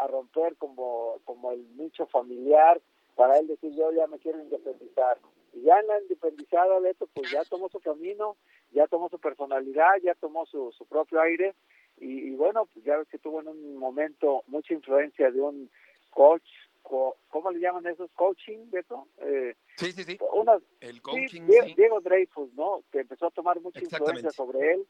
[0.09, 1.21] romper como,
[1.53, 2.81] el nicho familiar
[3.17, 5.19] para él decir yo ya me quiero independizar.
[5.53, 8.37] Y ya en la independizada, Beto, pues ya tomó su camino,
[8.73, 11.55] ya tomó su personalidad, ya tomó su, su propio aire
[11.99, 15.71] y, y bueno, pues ya ves que tuvo en un momento mucha influencia de un
[16.15, 16.47] coach,
[16.83, 18.11] co, ¿cómo le llaman esos?
[18.13, 19.07] Coaching, Beto.
[19.19, 20.19] Eh, Sí, sí, sí.
[20.33, 21.47] una, El coaching.
[21.47, 21.75] Diego, sí.
[21.77, 22.85] Diego Dreyfus, ¿no?
[22.93, 24.87] Que empezó a tomar mucha influencia sobre él.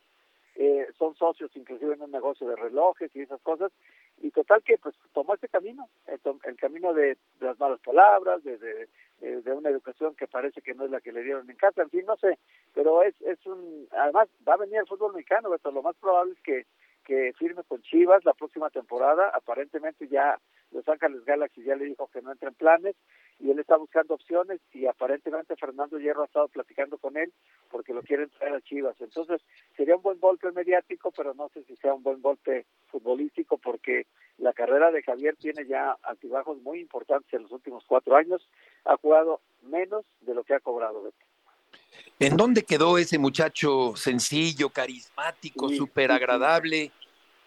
[0.57, 3.73] Eh, son socios inclusive en un negocio de relojes y esas cosas.
[4.23, 8.59] Y total que pues tomó este camino, el, camino de, de las malas palabras, de,
[8.59, 8.89] de-
[9.21, 11.89] de una educación que parece que no es la que le dieron en casa, en
[11.91, 12.39] fin, no sé.
[12.75, 13.89] Pero es, es un...
[13.93, 15.71] Además, va a venir el fútbol mexicano, Beto.
[15.71, 16.67] Lo más probable es que,
[17.05, 19.31] que firme con Chivas la próxima temporada.
[19.35, 20.39] Aparentemente ya
[20.73, 22.97] Los Ángeles Galaxy ya le dijo que no entra en planes
[23.39, 27.33] y él está buscando opciones y aparentemente Fernando Hierro ha estado platicando con él
[27.71, 29.01] porque lo quieren traer a Chivas.
[29.01, 29.43] Entonces
[29.77, 34.07] sería un buen golpe mediático, pero no sé si sea un buen golpe futbolístico porque
[34.39, 38.49] la carrera de Javier tiene ya altibajos muy importantes en los últimos cuatro años.
[38.85, 41.13] Ha jugado menos de lo que ha cobrado.
[42.21, 46.93] ¿En dónde quedó ese muchacho sencillo, carismático, súper agradable,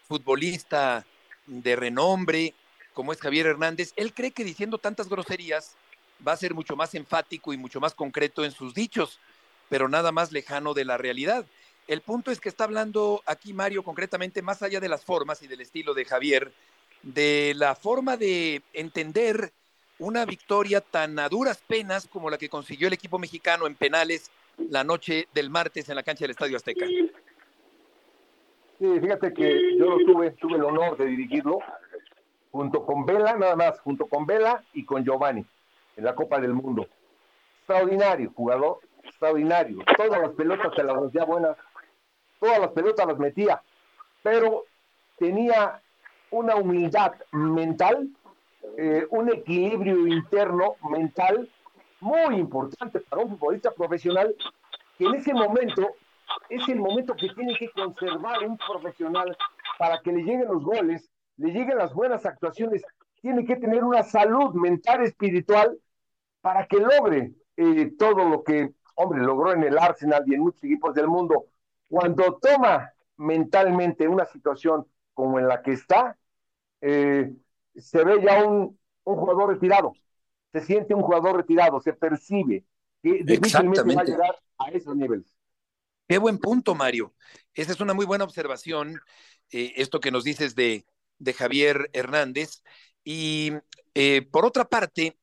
[0.06, 1.06] futbolista
[1.46, 2.54] de renombre,
[2.92, 3.92] como es Javier Hernández?
[3.96, 5.74] Él cree que diciendo tantas groserías
[6.26, 9.18] va a ser mucho más enfático y mucho más concreto en sus dichos,
[9.68, 11.46] pero nada más lejano de la realidad.
[11.86, 15.46] El punto es que está hablando aquí Mario concretamente, más allá de las formas y
[15.46, 16.52] del estilo de Javier,
[17.02, 19.52] de la forma de entender
[19.98, 24.30] una victoria tan a duras penas como la que consiguió el equipo mexicano en penales
[24.58, 26.86] la noche del martes en la cancha del Estadio Azteca.
[26.86, 27.10] Sí,
[29.00, 31.58] fíjate que yo lo tuve, tuve el honor de dirigirlo
[32.52, 35.44] junto con Vela, nada más, junto con Vela y con Giovanni
[35.96, 36.88] en la Copa del Mundo.
[37.58, 39.78] Extraordinario, jugador, extraordinario.
[39.96, 41.56] Todas las pelotas se las hacía buenas,
[42.38, 43.60] todas las pelotas las metía,
[44.22, 44.64] pero
[45.18, 45.80] tenía
[46.30, 48.08] una humildad mental,
[48.76, 51.48] eh, un equilibrio interno mental
[52.00, 54.34] muy importante para un futbolista profesional
[54.96, 55.88] que en ese momento
[56.48, 59.36] es el momento que tiene que conservar un profesional
[59.78, 62.82] para que le lleguen los goles, le lleguen las buenas actuaciones,
[63.20, 65.78] tiene que tener una salud mental, espiritual,
[66.40, 70.64] para que logre eh, todo lo que, hombre, logró en el Arsenal y en muchos
[70.64, 71.46] equipos del mundo.
[71.88, 76.16] Cuando toma mentalmente una situación como en la que está,
[76.80, 77.32] eh,
[77.74, 79.92] se ve ya un, un jugador retirado,
[80.52, 82.64] se siente un jugador retirado, se percibe
[83.02, 85.36] que difícilmente va a llegar a esos niveles.
[86.08, 87.14] Qué buen punto, Mario.
[87.54, 89.00] Esa es una muy buena observación,
[89.50, 90.86] eh, esto que nos dices de,
[91.18, 92.62] de Javier Hernández.
[93.04, 93.52] Y
[93.94, 95.18] eh, por otra parte,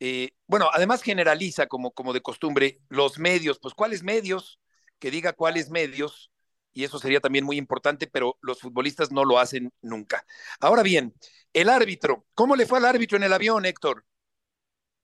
[0.00, 4.60] eh, bueno, además generaliza como, como de costumbre los medios, pues cuáles medios,
[4.98, 6.30] que diga cuáles medios,
[6.72, 10.24] y eso sería también muy importante, pero los futbolistas no lo hacen nunca.
[10.60, 11.14] Ahora bien,
[11.52, 14.04] el árbitro, ¿cómo le fue al árbitro en el avión, Héctor?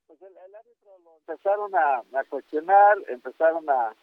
[0.07, 3.95] Pues el, árbitro lo empezaron a, cuestionar, empezaron a,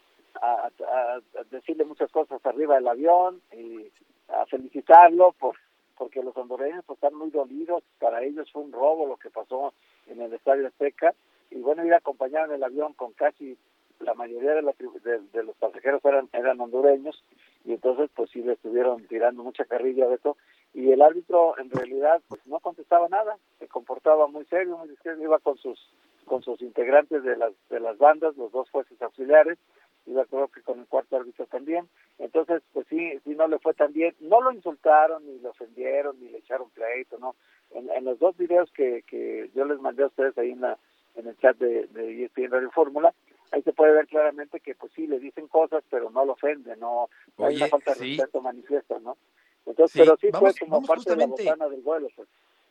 [1.52, 3.92] decirle muchas cosas arriba del avión y
[4.30, 5.56] a felicitarlo por
[5.98, 9.72] porque los hondureños pues, están muy dolidos, para ellos fue un robo lo que pasó
[10.08, 11.14] en el Estadio Azteca,
[11.52, 13.56] y bueno, ir acompañado en el avión con casi
[14.00, 17.24] la mayoría de, los pasajeros eran, eran hondureños,
[17.66, 20.38] y entonces pues sí le estuvieron tirando mucha carrilla de esto,
[20.74, 25.22] y el árbitro en realidad pues no contestaba nada, se comportaba muy serio, muy discreto,
[25.22, 25.80] iba con sus
[26.26, 29.58] con sus integrantes de las de las bandas, los dos jueces auxiliares,
[30.06, 31.88] iba creo que con el cuarto árbitro también.
[32.20, 34.16] Entonces, pues sí, sí no le fue tan bien.
[34.20, 37.36] No lo insultaron, ni lo ofendieron, ni le echaron pleito, ¿no?
[37.72, 40.78] En, los dos videos que, que yo les mandé a ustedes ahí en, la,
[41.16, 43.14] en el chat de, de ESPN Radio Fórmula,
[43.52, 46.80] ahí se puede ver claramente que pues sí, le dicen cosas, pero no lo ofenden,
[46.80, 49.18] no, hay una falta de respeto manifiesta, ¿no?
[49.66, 52.28] Entonces, pero sí fue como parte de la botana del vuelo, pues.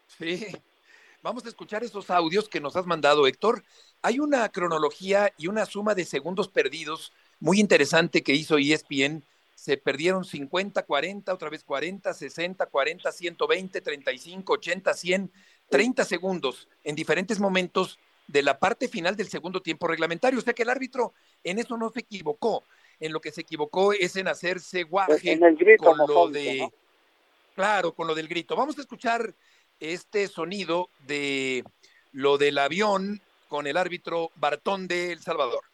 [0.07, 0.47] Sí,
[1.23, 3.63] Vamos a escuchar esos audios que nos has mandado, Héctor.
[4.01, 9.23] Hay una cronología y una suma de segundos perdidos muy interesante que hizo ESPN.
[9.55, 15.33] Se perdieron 50, 40, otra vez 40, 60, 40, 120, 35, 80, 100,
[15.69, 20.39] 30 segundos en diferentes momentos de la parte final del segundo tiempo reglamentario.
[20.39, 21.13] O sea que el árbitro
[21.45, 22.65] en eso no se equivocó.
[22.99, 25.39] En lo que se equivocó es en hacerse guaje
[25.79, 26.67] con lo de...
[27.55, 28.57] Claro, con lo del grito.
[28.57, 29.35] Vamos a escuchar
[29.81, 31.64] este sonido de
[32.12, 35.64] lo del avión con el árbitro Bartón de El Salvador.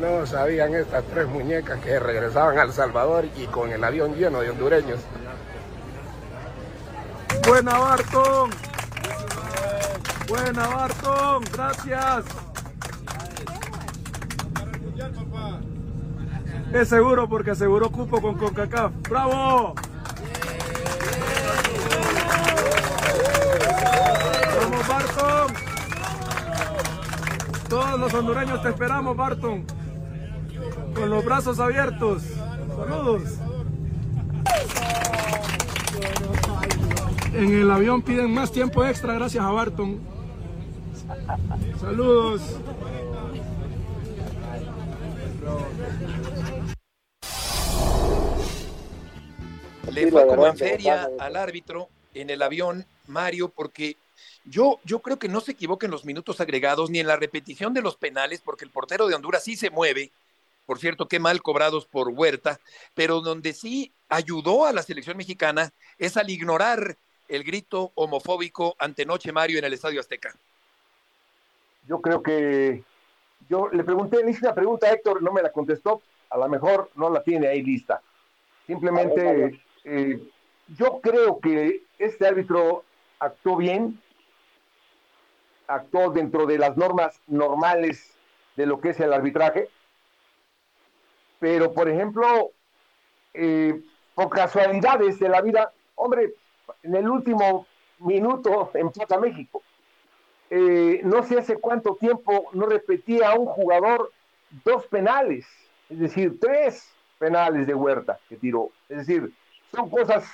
[0.00, 4.50] No sabían estas tres muñecas que regresaban al Salvador y con el avión lleno de
[4.50, 5.00] hondureños.
[7.46, 8.50] Buena Bartón.
[10.28, 11.44] Buena Bartón.
[11.52, 12.24] Gracias.
[16.72, 18.92] Es seguro porque aseguró cupo con CONCACAF.
[19.08, 19.74] ¡Bravo!
[27.68, 29.64] Todos los hondureños te esperamos, Barton.
[30.94, 32.22] Con los brazos abiertos.
[32.76, 33.38] Saludos.
[37.34, 40.00] En el avión piden más tiempo extra gracias a Barton.
[41.80, 42.42] Saludos.
[49.92, 53.96] Le fue como en feria al árbitro en el avión, Mario, porque
[54.44, 57.74] yo, yo creo que no se equivoca en los minutos agregados ni en la repetición
[57.74, 60.12] de los penales, porque el portero de Honduras sí se mueve.
[60.66, 62.60] Por cierto, qué mal cobrados por Huerta,
[62.94, 66.96] pero donde sí ayudó a la selección mexicana es al ignorar
[67.28, 70.34] el grito homofóbico ante Noche Mario en el Estadio Azteca.
[71.86, 72.82] Yo creo que
[73.48, 76.48] yo le pregunté, le hice una pregunta a Héctor, no me la contestó, a lo
[76.48, 78.02] mejor no la tiene ahí lista.
[78.66, 80.20] Simplemente, eh,
[80.76, 82.84] yo creo que este árbitro
[83.20, 84.00] actuó bien,
[85.66, 88.16] actuó dentro de las normas normales
[88.56, 89.68] de lo que es el arbitraje.
[91.38, 92.50] Pero, por ejemplo,
[93.34, 93.80] eh,
[94.14, 96.34] por casualidades de la vida, hombre,
[96.82, 97.66] en el último
[97.98, 99.62] minuto empata México.
[100.48, 104.12] Eh, no sé hace cuánto tiempo no repetía a un jugador
[104.64, 105.44] dos penales,
[105.88, 108.70] es decir, tres penales de Huerta que tiró.
[108.88, 109.32] Es decir,
[109.74, 110.24] son cosas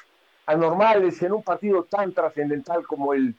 [0.44, 3.34] anormales en un partido tan trascendental como el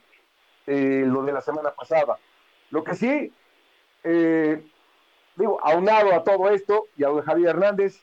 [0.68, 2.18] eh, lo de la semana pasada.
[2.70, 3.32] Lo que sí,
[4.04, 4.66] eh,
[5.36, 8.00] digo, aunado a todo esto y a lo de Javier Hernández,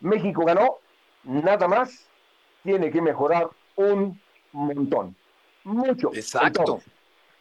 [0.00, 0.78] México ganó,
[1.22, 2.06] nada más,
[2.62, 4.20] tiene que mejorar un
[4.52, 5.16] montón,
[5.64, 6.10] mucho.
[6.14, 6.82] Exacto.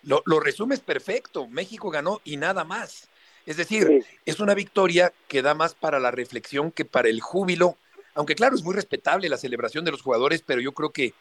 [0.04, 3.10] Lo, lo, resumes perfecto, México ganó y nada más.
[3.46, 7.78] Es decir, es una victoria que da más para la reflexión que para el júbilo,
[8.16, 11.14] aunque claro, es muy respetable la celebración de los jugadores, pero yo creo que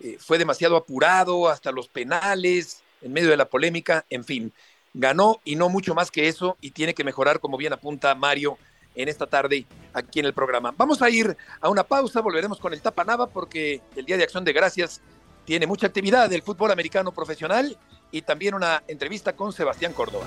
[0.00, 4.52] eh, fue demasiado apurado hasta los penales, en medio de la polémica, en fin,
[4.94, 8.58] ganó y no mucho más que eso y tiene que mejorar, como bien apunta Mario
[8.94, 10.74] en esta tarde aquí en el programa.
[10.76, 14.44] Vamos a ir a una pausa, volveremos con el Tapanava porque el Día de Acción
[14.44, 15.00] de Gracias
[15.44, 17.76] tiene mucha actividad del fútbol americano profesional
[18.10, 20.26] y también una entrevista con Sebastián Córdoba.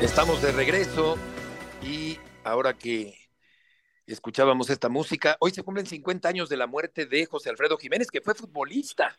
[0.00, 1.16] Estamos de regreso
[1.82, 3.18] y ahora que
[4.06, 8.08] escuchábamos esta música, hoy se cumplen 50 años de la muerte de José Alfredo Jiménez,
[8.08, 9.16] que fue futbolista,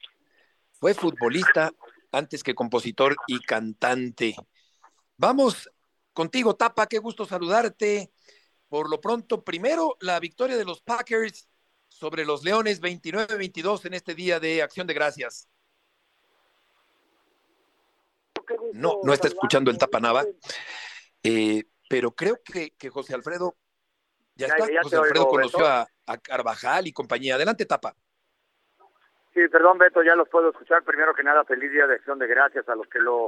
[0.79, 1.73] fue futbolista
[2.13, 4.37] antes que compositor y cantante.
[5.17, 5.69] Vamos
[6.13, 8.13] contigo, Tapa, qué gusto saludarte.
[8.69, 11.49] Por lo pronto, primero la victoria de los Packers
[11.89, 15.49] sobre los Leones 29-22 en este día de Acción de Gracias.
[18.79, 20.23] No, no está escuchando el Tapa Nava,
[21.23, 23.55] eh, pero creo que, que, José Alfredo
[24.35, 24.65] ya, está.
[24.83, 27.35] José Alfredo conoció a, a, Carvajal y compañía.
[27.35, 27.93] Adelante, Tapa.
[29.33, 30.83] Sí, perdón, Beto, ya los puedo escuchar.
[30.83, 33.27] Primero que nada, feliz día de Acción de Gracias a los que lo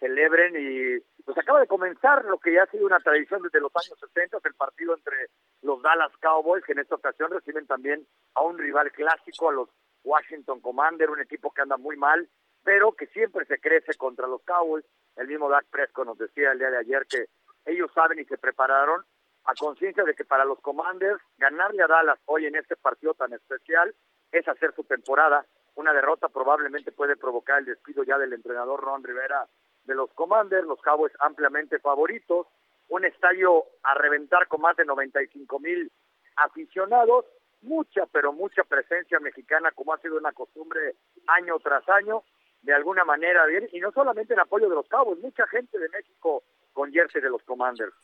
[0.00, 3.70] celebren y pues acaba de comenzar lo que ya ha sido una tradición desde los
[3.76, 5.28] años 60, el partido entre
[5.62, 9.68] los Dallas Cowboys, que en esta ocasión reciben también a un rival clásico, a los
[10.02, 12.28] Washington Commander, un equipo que anda muy mal,
[12.64, 14.84] pero que siempre se crece contra los Cowboys.
[15.16, 17.26] El mismo Dak Prescott nos decía el día de ayer que
[17.66, 19.04] ellos saben y se prepararon
[19.44, 23.32] a conciencia de que para los Commanders ganarle a Dallas hoy en este partido tan
[23.32, 23.94] especial
[24.32, 25.44] es hacer su temporada.
[25.74, 29.46] Una derrota probablemente puede provocar el despido ya del entrenador Ron Rivera
[29.84, 32.46] de los Commanders, los Cowboys ampliamente favoritos,
[32.88, 35.90] un estadio a reventar con más de 95 mil
[36.36, 37.24] aficionados,
[37.62, 40.96] mucha, pero mucha presencia mexicana como ha sido una costumbre
[41.26, 42.24] año tras año,
[42.62, 43.42] de alguna manera,
[43.72, 46.42] y no solamente en apoyo de los Cowboys, mucha gente de México
[46.72, 47.94] con jersey de los Commanders.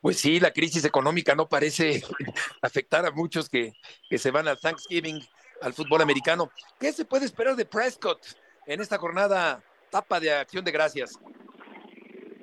[0.00, 2.02] Pues sí, la crisis económica no parece
[2.62, 3.72] afectar a muchos que,
[4.08, 5.18] que se van al Thanksgiving,
[5.62, 6.50] al fútbol americano.
[6.78, 8.20] ¿Qué se puede esperar de Prescott
[8.66, 9.62] en esta jornada
[9.94, 11.20] etapa de acción de gracias.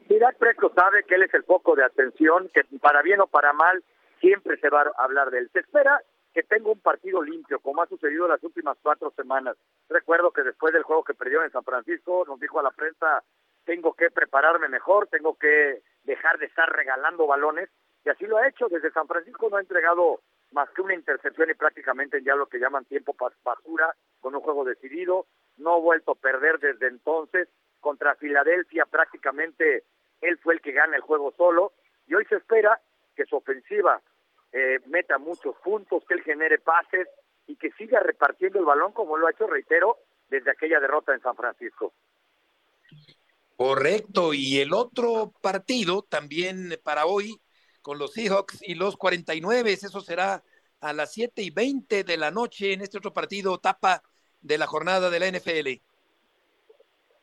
[0.08, 3.52] Dak Prescott sabe que él es el foco de atención, que para bien o para
[3.54, 3.84] mal
[4.20, 5.50] siempre se va a hablar de él.
[5.52, 6.02] Se espera
[6.34, 9.58] que tenga un partido limpio, como ha sucedido las últimas cuatro semanas.
[9.90, 13.24] Recuerdo que después del juego que perdió en San Francisco, nos dijo a la prensa,
[13.66, 17.70] tengo que prepararme mejor, tengo que dejar de estar regalando balones,
[18.06, 18.68] y así lo ha hecho.
[18.70, 22.60] Desde San Francisco no ha entregado más que una intercepción y prácticamente ya lo que
[22.60, 25.26] llaman tiempo basura, con un juego decidido
[25.58, 27.48] no ha vuelto a perder desde entonces.
[27.80, 29.84] Contra Filadelfia prácticamente
[30.22, 31.74] él fue el que gana el juego solo
[32.08, 32.80] y hoy se espera
[33.16, 34.02] que su ofensiva
[34.52, 37.08] eh, meta muchos puntos, que él genere pases
[37.48, 39.98] y que siga repartiendo el balón como lo ha hecho, reitero,
[40.30, 41.94] desde aquella derrota en San Francisco.
[43.56, 47.40] Correcto, y el otro partido también para hoy
[47.82, 50.44] con los Seahawks y los 49, eso será
[50.80, 54.02] a las 7 y 20 de la noche en este otro partido, tapa
[54.42, 55.82] de la jornada de la NFL.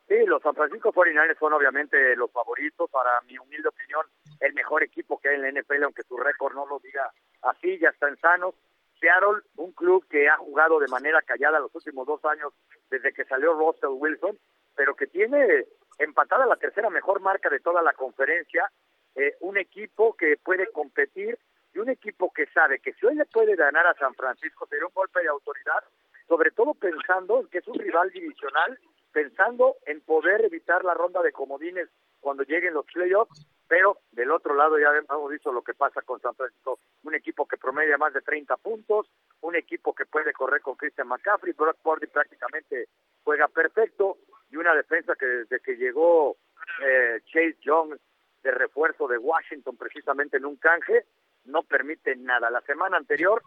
[0.09, 4.07] Sí, los San Francisco 49ers son obviamente los favoritos, para mi humilde opinión,
[4.41, 7.79] el mejor equipo que hay en la NFL, aunque su récord no lo diga así,
[7.79, 8.55] ya están sanos.
[8.99, 12.55] Seattle, un club que ha jugado de manera callada los últimos dos años
[12.91, 14.39] desde que salió Russell Wilson,
[14.75, 15.67] pero que tiene
[15.99, 18.73] empatada la tercera mejor marca de toda la conferencia,
[19.15, 21.39] eh, un equipo que puede competir
[21.75, 24.87] y un equipo que sabe que si hoy le puede ganar a San Francisco sería
[24.87, 25.85] un golpe de autoridad
[26.29, 28.79] sobre todo pensando en que es un rival divisional,
[29.19, 31.89] pensando en poder evitar la ronda de comodines
[32.21, 36.21] cuando lleguen los playoffs, pero del otro lado ya hemos visto lo que pasa con
[36.21, 40.61] San Francisco, un equipo que promedia más de 30 puntos, un equipo que puede correr
[40.61, 42.91] con Christian McCaffrey, Brock Purdy prácticamente
[43.25, 44.19] juega perfecto
[44.53, 46.37] y una defensa que desde que llegó
[46.81, 47.97] eh, Chase Young
[48.45, 51.07] de refuerzo de Washington precisamente en un canje
[51.47, 52.51] no permite nada.
[52.51, 53.43] La semana anterior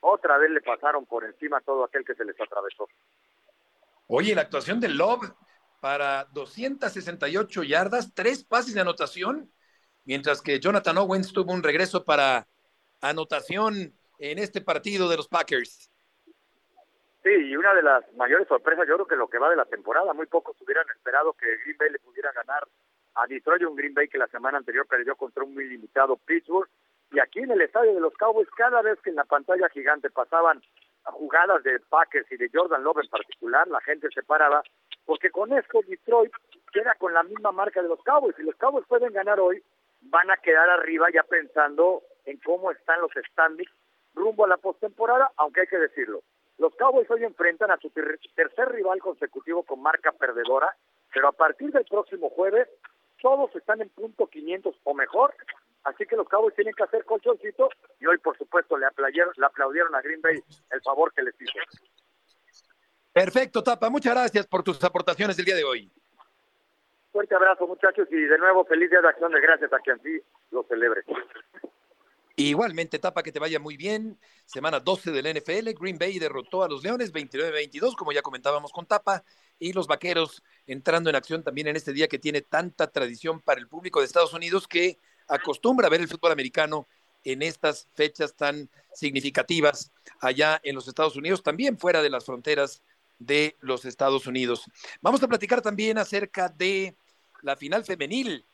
[0.00, 2.86] otra vez le pasaron por encima todo aquel que se les atravesó.
[4.06, 5.32] Oye, la actuación de Love
[5.80, 9.50] para 268 yardas, tres pases de anotación,
[10.04, 12.46] mientras que Jonathan Owens tuvo un regreso para
[13.00, 15.90] anotación en este partido de los Packers.
[17.22, 19.64] Sí, y una de las mayores sorpresas, yo creo que lo que va de la
[19.64, 22.68] temporada, muy pocos hubieran esperado que Green Bay le pudiera ganar
[23.14, 26.68] a Detroit, un Green Bay que la semana anterior perdió contra un muy limitado Pittsburgh,
[27.12, 30.10] y aquí en el estadio de los Cowboys, cada vez que en la pantalla gigante
[30.10, 30.60] pasaban
[31.12, 34.62] jugadas de Packers y de Jordan Love en particular, la gente se paraba,
[35.04, 36.32] porque con esto Detroit
[36.72, 38.36] queda con la misma marca de los Cowboys.
[38.36, 39.62] Si los Cowboys pueden ganar hoy,
[40.02, 43.70] van a quedar arriba ya pensando en cómo están los standings
[44.14, 46.22] rumbo a la postemporada, aunque hay que decirlo.
[46.58, 50.74] Los Cowboys hoy enfrentan a su tercer rival consecutivo con marca perdedora,
[51.12, 52.68] pero a partir del próximo jueves
[53.20, 55.34] todos están en punto 500 o mejor
[55.84, 57.68] Así que los Cowboys tienen que hacer colchoncito
[58.00, 58.63] y hoy, por supuesto,
[59.14, 61.52] le aplaudieron, le aplaudieron a Green Bay el favor que les hizo.
[63.12, 63.88] Perfecto, Tapa.
[63.90, 65.90] Muchas gracias por tus aportaciones el día de hoy.
[67.12, 70.20] Fuerte abrazo, muchachos, y de nuevo feliz día de acción de gracias a quien sí
[70.50, 71.04] lo celebre.
[72.36, 74.18] Igualmente, Tapa, que te vaya muy bien.
[74.44, 75.70] Semana 12 del NFL.
[75.78, 79.22] Green Bay derrotó a los Leones 29-22, como ya comentábamos con Tapa.
[79.60, 83.60] Y los Vaqueros entrando en acción también en este día que tiene tanta tradición para
[83.60, 86.88] el público de Estados Unidos que acostumbra a ver el fútbol americano
[87.24, 92.82] en estas fechas tan significativas allá en los Estados Unidos, también fuera de las fronteras
[93.18, 94.64] de los Estados Unidos.
[95.00, 96.94] Vamos a platicar también acerca de
[97.42, 98.44] la final femenil,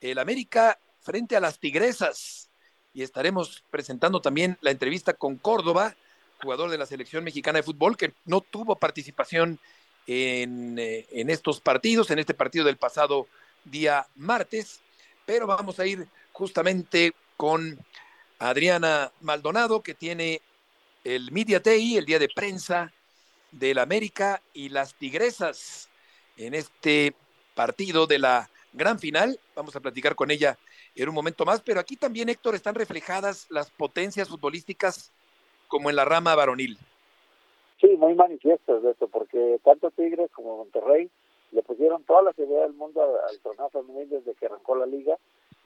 [0.00, 2.50] el América frente a las Tigresas.
[2.94, 5.96] Y estaremos presentando también la entrevista con Córdoba,
[6.42, 9.58] jugador de la selección mexicana de fútbol, que no tuvo participación
[10.06, 13.28] en, eh, en estos partidos, en este partido del pasado
[13.64, 14.80] día martes,
[15.24, 17.78] pero vamos a ir justamente con
[18.42, 20.40] Adriana Maldonado, que tiene
[21.04, 22.92] el Media Day, el día de prensa
[23.52, 25.88] del América y las Tigresas
[26.36, 27.14] en este
[27.54, 29.38] partido de la gran final.
[29.54, 30.58] Vamos a platicar con ella
[30.96, 35.12] en un momento más, pero aquí también, Héctor, están reflejadas las potencias futbolísticas
[35.68, 36.78] como en la rama varonil.
[37.80, 41.08] Sí, muy manifiestas de eso, porque tanto Tigres como Monterrey
[41.52, 45.16] le pusieron toda la seguridad del mundo al, torneo femenil desde que arrancó la liga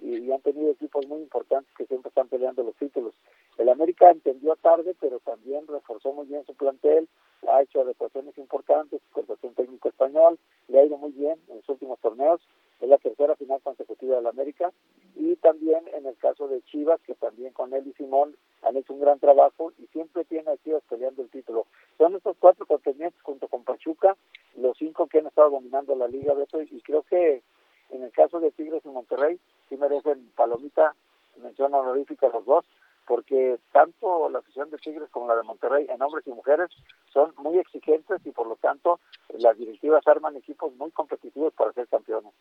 [0.01, 3.15] y, han tenido equipos muy importantes que siempre están peleando los títulos.
[3.59, 7.09] El América entendió tarde, pero también reforzó muy bien su plantel,
[7.49, 9.01] ha hecho adecuaciones importantes,
[9.43, 10.39] un técnico español,
[10.69, 12.41] le ha ido muy bien en los últimos torneos,
[12.81, 14.73] es la tercera final consecutiva del América,
[15.15, 18.93] y también en el caso de Chivas, que también con él y Simón han hecho
[18.93, 21.67] un gran trabajo y siempre tiene a Chivas peleando el título.
[21.97, 24.17] Son estos cuatro contendientes junto con Pachuca,
[24.57, 27.43] los cinco que han estado dominando la liga, Beto, y creo que
[27.91, 29.39] en el caso de Tigres y Monterrey,
[29.69, 30.95] sí merecen palomita,
[31.43, 32.65] mención honorífica los dos,
[33.07, 36.69] porque tanto la afición de Tigres como la de Monterrey, en hombres y mujeres,
[37.13, 39.01] son muy exigentes y por lo tanto
[39.39, 42.33] las directivas arman equipos muy competitivos para ser campeones.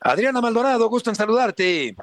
[0.00, 1.94] Adriana Maldonado, gusto en saludarte.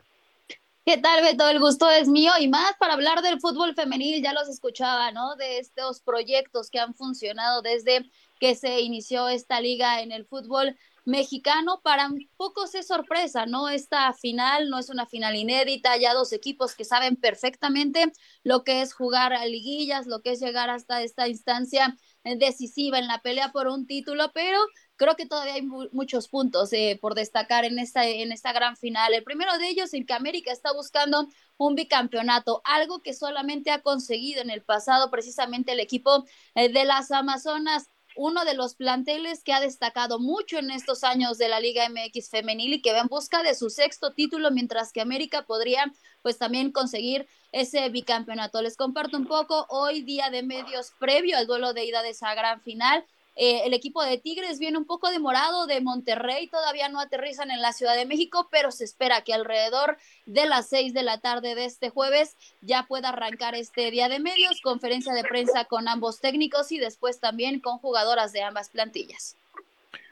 [0.85, 1.49] ¿Qué tal, Beto?
[1.49, 5.35] El gusto es mío y más para hablar del fútbol femenil, ya los escuchaba, ¿no?
[5.35, 8.09] De estos proyectos que han funcionado desde
[8.39, 10.77] que se inició esta liga en el fútbol
[11.07, 11.79] mexicano.
[11.83, 13.69] Para pocos es sorpresa, ¿no?
[13.69, 18.11] Esta final no es una final inédita, ya dos equipos que saben perfectamente
[18.43, 21.95] lo que es jugar a liguillas, lo que es llegar hasta esta instancia
[22.35, 24.59] decisiva en la pelea por un título, pero
[24.97, 29.13] creo que todavía hay muchos puntos eh, por destacar en esta, en esta gran final.
[29.13, 33.81] El primero de ellos, en que América está buscando un bicampeonato, algo que solamente ha
[33.81, 39.43] conseguido en el pasado precisamente el equipo eh, de las Amazonas uno de los planteles
[39.43, 42.99] que ha destacado mucho en estos años de la Liga MX femenil y que va
[42.99, 45.91] en busca de su sexto título, mientras que América podría
[46.21, 48.61] pues también conseguir ese bicampeonato.
[48.61, 52.33] Les comparto un poco hoy día de medios previo al duelo de ida de esa
[52.35, 53.05] gran final.
[53.39, 57.61] Eh, el equipo de Tigres viene un poco demorado de Monterrey, todavía no aterrizan en
[57.61, 61.53] la Ciudad de México, pero se espera que alrededor de las seis de la tarde
[61.53, 66.19] de este jueves ya pueda arrancar este día de medios, conferencia de prensa con ambos
[66.19, 69.35] técnicos y después también con jugadoras de ambas plantillas.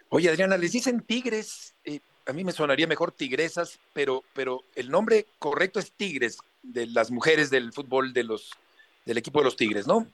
[0.09, 4.91] Oye, Adriana, les dicen Tigres, eh, a mí me sonaría mejor Tigresas, pero, pero el
[4.91, 8.51] nombre correcto es Tigres, de las mujeres del fútbol de los,
[9.03, 10.07] del equipo de los Tigres, ¿no?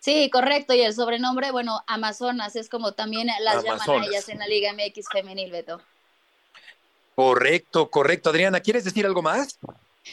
[0.00, 0.74] Sí, correcto.
[0.74, 5.08] Y el sobrenombre, bueno, Amazonas, es como también las llaman ellas en la Liga MX
[5.12, 5.80] femenil, Beto.
[7.14, 8.30] Correcto, correcto.
[8.30, 9.58] Adriana, ¿quieres decir algo más?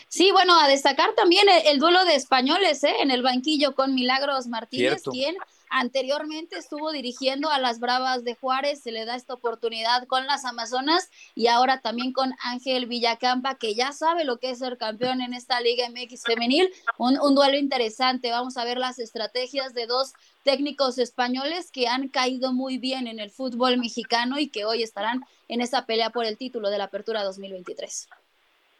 [0.09, 2.95] Sí, bueno, a destacar también el, duelo de españoles ¿eh?
[2.99, 5.35] en el banquillo con Milagros Martínez, quien
[5.69, 10.45] Anteriormente estuvo dirigiendo a las Bravas de Juárez, se le da esta oportunidad con las
[10.45, 15.21] Amazonas y ahora también con Ángel Villacampa, que ya sabe lo que es ser campeón
[15.21, 16.71] en esta Liga MX femenil.
[16.97, 20.13] Un, duelo interesante, vamos a ver las estrategias de dos
[20.43, 25.25] técnicos españoles que han caído muy bien en el fútbol mexicano y que hoy estarán
[25.49, 28.07] en esa pelea por el título de la Apertura 2023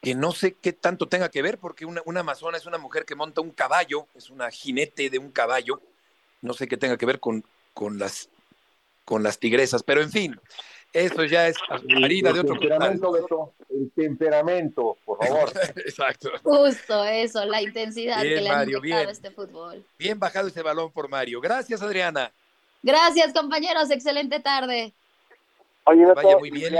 [0.01, 3.03] que no sé qué tanto tenga que ver, porque una, una, amazona es una mujer
[3.03, 5.81] que monta un caballo, es una jinete de un caballo,
[6.41, 8.29] no sé qué tenga que ver con, con, las,
[9.05, 10.39] con las tigresas, pero en fin,
[10.93, 15.51] eso ya es harina de otro temperamento, El temperamento, por favor.
[15.75, 16.31] Exacto.
[16.43, 19.85] Justo eso, la intensidad que le Mario, ha este fútbol.
[19.99, 21.41] Bien bajado ese balón por Mario.
[21.41, 22.31] Gracias, Adriana.
[22.81, 23.91] Gracias, compañeros.
[23.91, 24.93] Excelente tarde.
[25.83, 26.73] Oye, Vaya muy bien.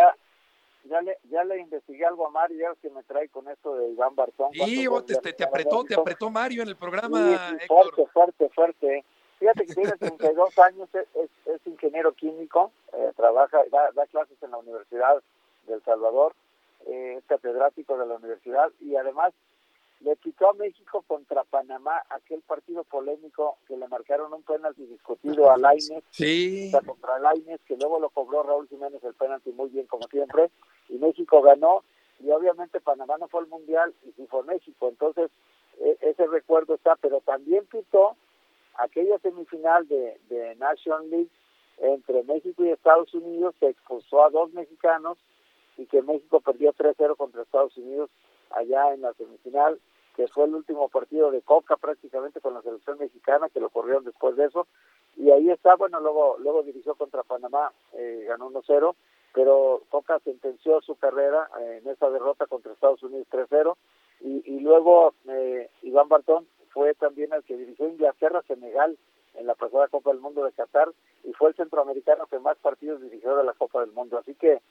[0.90, 3.90] Ya, le, ya le investigué algo a Mario, ya que me trae con esto de
[3.90, 4.52] Iván Bartón.
[4.54, 4.88] Sí,
[5.22, 7.58] te, te, apretó, te apretó Mario en el programa.
[7.68, 9.06] fuerte, fuerte, fuerte.
[9.40, 14.52] Fíjate que tiene 32 años, es, es, ingeniero químico, eh, trabaja, da, da, clases en
[14.52, 15.22] la Universidad
[15.68, 16.34] del Salvador,
[16.88, 19.34] eh, es catedrático de la universidad y además
[20.00, 25.50] le quitó a México contra Panamá aquel partido polémico que le marcaron un penalti discutido
[25.50, 26.72] a Laines sí.
[26.86, 30.52] contra Laines, que luego lo cobró Raúl Jiménez el penalti muy bien como siempre,
[30.90, 31.84] y México ganó,
[32.20, 35.32] y obviamente Panamá no fue al Mundial y sí fue México, entonces
[35.80, 38.16] e, ese recuerdo está, pero también pitó
[38.78, 41.30] aquella semifinal de, de Nation League
[41.80, 45.18] entre México y Estados Unidos se expulsó a dos mexicanos
[45.78, 48.10] y que México perdió 3-0 contra Estados Unidos
[48.50, 49.80] allá en la semifinal,
[50.16, 54.04] que fue el último partido de Coca prácticamente con la selección mexicana, que lo corrieron
[54.04, 54.68] después de eso.
[55.16, 58.96] Y ahí está, bueno, luego luego dirigió contra Panamá, eh, ganó 1-0,
[59.34, 63.76] pero Coca sentenció su carrera en esa derrota contra Estados Unidos 3-0
[64.22, 66.48] y, y luego eh, Iván Bartón
[66.78, 68.96] fue también el que dirigió Inglaterra-Senegal
[69.34, 70.90] en la pasada Copa del Mundo de Qatar
[71.24, 74.20] y fue el centroamericano que más partidos dirigió de la Copa del Mundo.
[74.20, 74.62] Así que,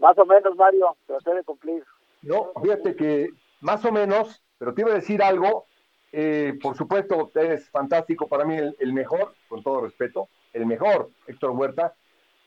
[0.00, 1.84] más o menos, Mario, traté de cumplir.
[2.22, 3.28] No, fíjate que
[3.60, 5.66] más o menos, pero te iba a decir algo.
[6.10, 11.10] Eh, por supuesto, es fantástico para mí el, el, mejor, con todo respeto, el mejor,
[11.28, 11.94] Héctor Huerta.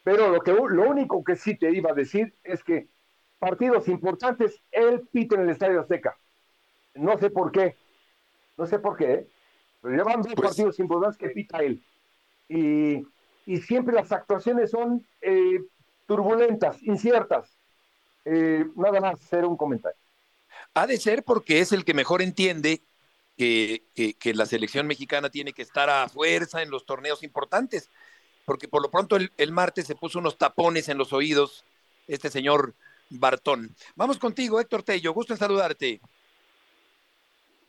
[0.04, 2.90] Pero lo, que, lo único que sí te iba a decir es que
[3.40, 6.18] partidos importantes, él pita en el Estadio Azteca.
[6.94, 7.78] No sé por qué,
[8.62, 9.28] no sé por qué,
[9.82, 11.82] pero llevan dos pues, partidos importantes que pita él.
[12.48, 13.04] Y,
[13.48, 15.62] y siempre las actuaciones son eh,
[16.06, 17.58] turbulentas, inciertas.
[18.24, 19.98] Eh, nada más hacer un comentario.
[20.76, 22.82] Ha de ser porque es el que mejor entiende
[23.36, 27.90] que, que, que, la selección mexicana tiene que estar a fuerza en los torneos importantes,
[28.46, 31.66] porque por lo pronto el, el martes se puso unos tapones en los oídos
[32.08, 32.76] este señor
[33.10, 33.76] Bartón.
[33.96, 36.00] Vamos contigo, Héctor Tello, gusto en saludarte.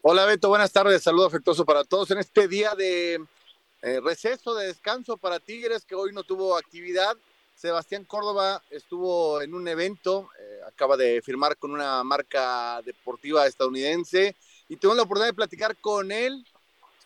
[0.05, 3.25] Hola Beto, buenas tardes, saludo afectuoso para todos en este día de
[3.83, 7.17] eh, receso, de descanso para Tigres, que hoy no tuvo actividad.
[7.55, 14.35] Sebastián Córdoba estuvo en un evento, eh, acaba de firmar con una marca deportiva estadounidense
[14.69, 16.45] y tuve la oportunidad de platicar con él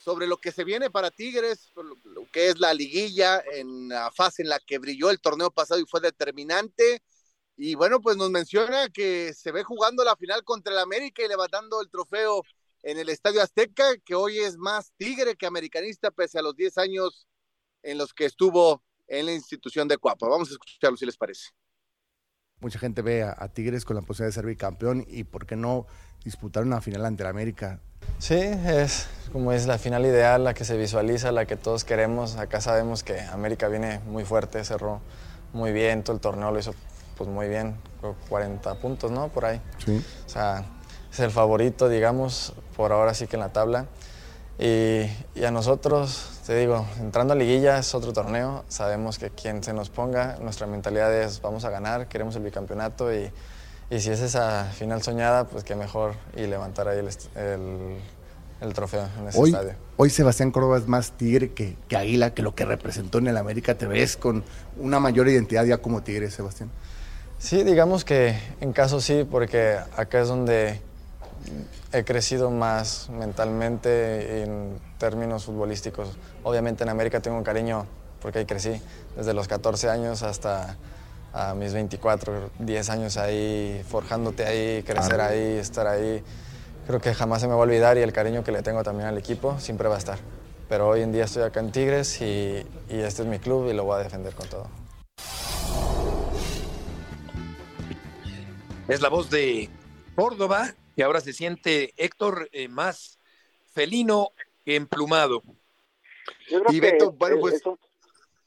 [0.03, 4.41] sobre lo que se viene para Tigres, lo que es la liguilla en la fase
[4.41, 7.03] en la que brilló el torneo pasado y fue determinante.
[7.59, 11.29] Y bueno, pues nos menciona que se ve jugando la final contra el América y
[11.29, 12.43] levantando el trofeo
[12.87, 16.79] en el Estadio Azteca, que hoy es más tigre que americanista, pese a los 10
[16.79, 17.27] años
[17.83, 20.29] en los que estuvo en la institución de Cuapa.
[20.29, 21.49] Vamos a escucharlo si les parece.
[22.61, 25.57] Mucha gente ve a, a Tigres con la posibilidad de ser bicampeón y por qué
[25.57, 25.89] no
[26.25, 27.81] disputar una final ante el América.
[28.21, 32.37] Sí, es como es la final ideal, la que se visualiza, la que todos queremos.
[32.37, 35.01] Acá sabemos que América viene muy fuerte, cerró
[35.53, 36.73] muy bien, todo el torneo lo hizo
[37.17, 37.77] pues muy bien,
[38.29, 39.29] 40 puntos, ¿no?
[39.29, 39.61] Por ahí.
[39.85, 40.05] Sí.
[40.25, 40.65] O sea,
[41.17, 43.87] es el favorito, digamos, por ahora sí que en la tabla.
[44.59, 49.63] Y, y, a nosotros, te digo, entrando a liguilla es otro torneo, sabemos que quien
[49.63, 53.31] se nos ponga, nuestra mentalidad es vamos a ganar, queremos el bicampeonato y,
[53.91, 57.97] y si es esa final soñada, pues qué mejor y levantar ahí el, el,
[58.63, 59.73] el trofeo en ese hoy, estadio.
[59.97, 63.37] Hoy Sebastián Córdoba es más tigre que, que Águila, que lo que representó en el
[63.37, 63.77] América.
[63.77, 64.45] ¿Te ves con
[64.79, 66.71] una mayor identidad ya como tigre, Sebastián?
[67.39, 70.81] Sí, digamos que en caso sí, porque acá es donde
[71.93, 76.17] he crecido más mentalmente en términos futbolísticos.
[76.43, 77.87] Obviamente en América tengo un cariño
[78.21, 78.81] porque ahí crecí,
[79.17, 80.77] desde los 14 años hasta
[81.33, 86.25] a mis 24, 10 años ahí, forjándote ahí, crecer ahí, estar ahí.
[86.87, 89.09] Creo que jamás se me va a olvidar y el cariño que le tengo también
[89.09, 90.19] al equipo siempre va a estar.
[90.69, 93.75] Pero hoy en día estoy acá en Tigres y, y este es mi club y
[93.75, 94.67] lo voy a defender con todo.
[98.89, 99.69] Es la voz de
[100.15, 103.21] Córdoba, y ahora se siente Héctor eh, más
[103.73, 104.31] felino
[104.65, 105.43] que emplumado.
[106.49, 107.55] Yo creo y que Beto, bueno, es, pues,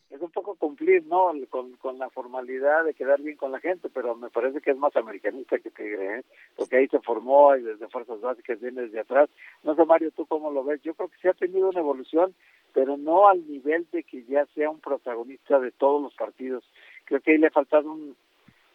[0.10, 1.32] es, un, poco cumplir, ¿no?
[1.50, 4.78] Con, con, la formalidad de quedar bien con la gente, pero me parece que es
[4.78, 6.24] más americanista que Tigre, ¿eh?
[6.56, 9.30] Porque ahí se formó y desde Fuerzas Básicas viene desde atrás.
[9.64, 10.82] No sé, Mario, ¿tú cómo lo ves?
[10.82, 12.34] Yo creo que sí ha tenido una evolución,
[12.74, 16.64] pero no al nivel de que ya sea un protagonista de todos los partidos.
[17.06, 18.16] Creo que ahí le ha faltado un,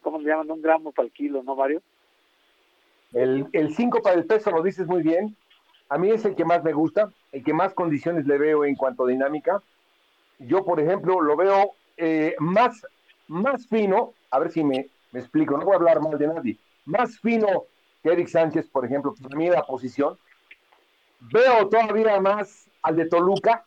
[0.00, 0.50] ¿cómo le llaman?
[0.50, 1.82] Un gramo para el kilo, ¿no, Mario?
[3.14, 5.36] El 5 para el peso lo dices muy bien.
[5.88, 8.74] A mí es el que más me gusta, el que más condiciones le veo en
[8.74, 9.62] cuanto a dinámica.
[10.38, 12.84] Yo, por ejemplo, lo veo eh, más,
[13.28, 16.58] más fino, a ver si me, me, explico, no voy a hablar mal de nadie,
[16.86, 17.64] más fino
[18.02, 20.18] que Eric Sánchez, por ejemplo, para mí la posición.
[21.20, 23.64] Veo todavía más al de Toluca,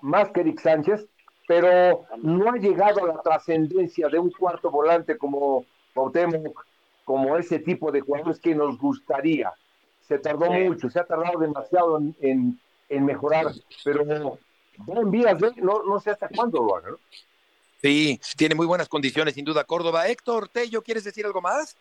[0.00, 1.06] más que Eric Sánchez,
[1.46, 5.64] pero no ha llegado a la trascendencia de un cuarto volante como
[5.94, 6.64] Cuauhtémoc,
[7.08, 9.50] como ese tipo de jugadores que nos gustaría.
[10.06, 10.60] Se tardó sí.
[10.60, 13.46] mucho, se ha tardado demasiado en, en, en mejorar,
[13.82, 14.04] pero
[15.06, 16.90] vías de, no, no sé hasta cuándo lo haga.
[16.90, 16.98] ¿no?
[17.80, 20.06] Sí, tiene muy buenas condiciones, sin duda, Córdoba.
[20.06, 21.76] Héctor Tello, ¿quieres decir algo más?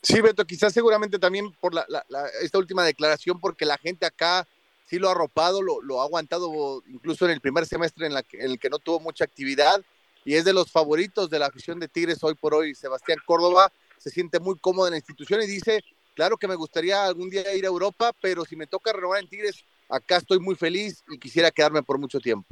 [0.00, 4.06] Sí, Beto, quizás seguramente también por la, la, la, esta última declaración, porque la gente
[4.06, 4.46] acá
[4.86, 8.22] sí lo ha arropado, lo, lo ha aguantado incluso en el primer semestre en, la
[8.22, 9.82] que, en el que no tuvo mucha actividad
[10.24, 13.72] y es de los favoritos de la afición de Tigres hoy por hoy, Sebastián Córdoba
[14.04, 15.82] se siente muy cómodo en la institución y dice,
[16.14, 19.30] claro que me gustaría algún día ir a Europa, pero si me toca renovar en
[19.30, 22.46] Tigres, acá estoy muy feliz y quisiera quedarme por mucho tiempo.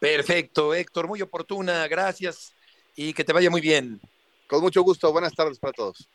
[0.00, 2.52] Perfecto, Héctor, muy oportuna, gracias
[2.96, 4.00] y que te vaya muy bien.
[4.48, 6.08] Con mucho gusto, buenas tardes para todos.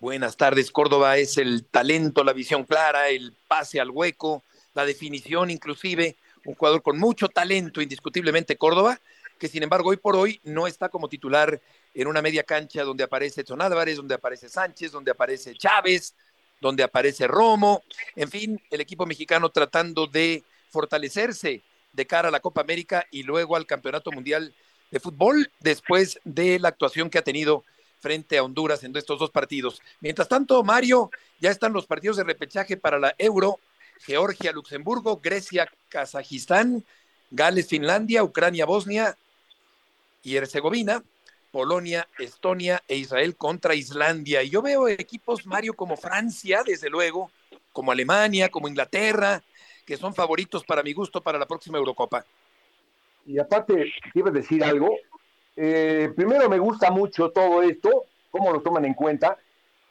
[0.00, 4.42] Buenas tardes, Córdoba es el talento, la visión clara, el pase al hueco,
[4.74, 9.00] la definición inclusive, un jugador con mucho talento, indiscutiblemente Córdoba,
[9.42, 11.60] que sin embargo hoy por hoy no está como titular
[11.94, 16.14] en una media cancha donde aparece Edson Álvarez, donde aparece Sánchez, donde aparece Chávez,
[16.60, 17.82] donde aparece Romo,
[18.14, 21.60] en fin, el equipo mexicano tratando de fortalecerse
[21.92, 24.54] de cara a la Copa América y luego al Campeonato Mundial
[24.92, 27.64] de Fútbol después de la actuación que ha tenido
[27.98, 29.82] frente a Honduras en estos dos partidos.
[29.98, 33.58] Mientras tanto, Mario, ya están los partidos de repechaje para la Euro,
[34.06, 36.84] Georgia, Luxemburgo, Grecia, Kazajistán,
[37.32, 39.18] Gales, Finlandia, Ucrania, Bosnia
[40.22, 41.02] y Herzegovina,
[41.50, 44.42] Polonia, Estonia e Israel contra Islandia.
[44.42, 47.30] Y yo veo equipos, Mario, como Francia, desde luego,
[47.72, 49.42] como Alemania, como Inglaterra,
[49.84, 52.24] que son favoritos para mi gusto para la próxima Eurocopa.
[53.26, 54.96] Y aparte, iba a decir algo.
[55.56, 59.36] Eh, primero me gusta mucho todo esto, cómo lo toman en cuenta,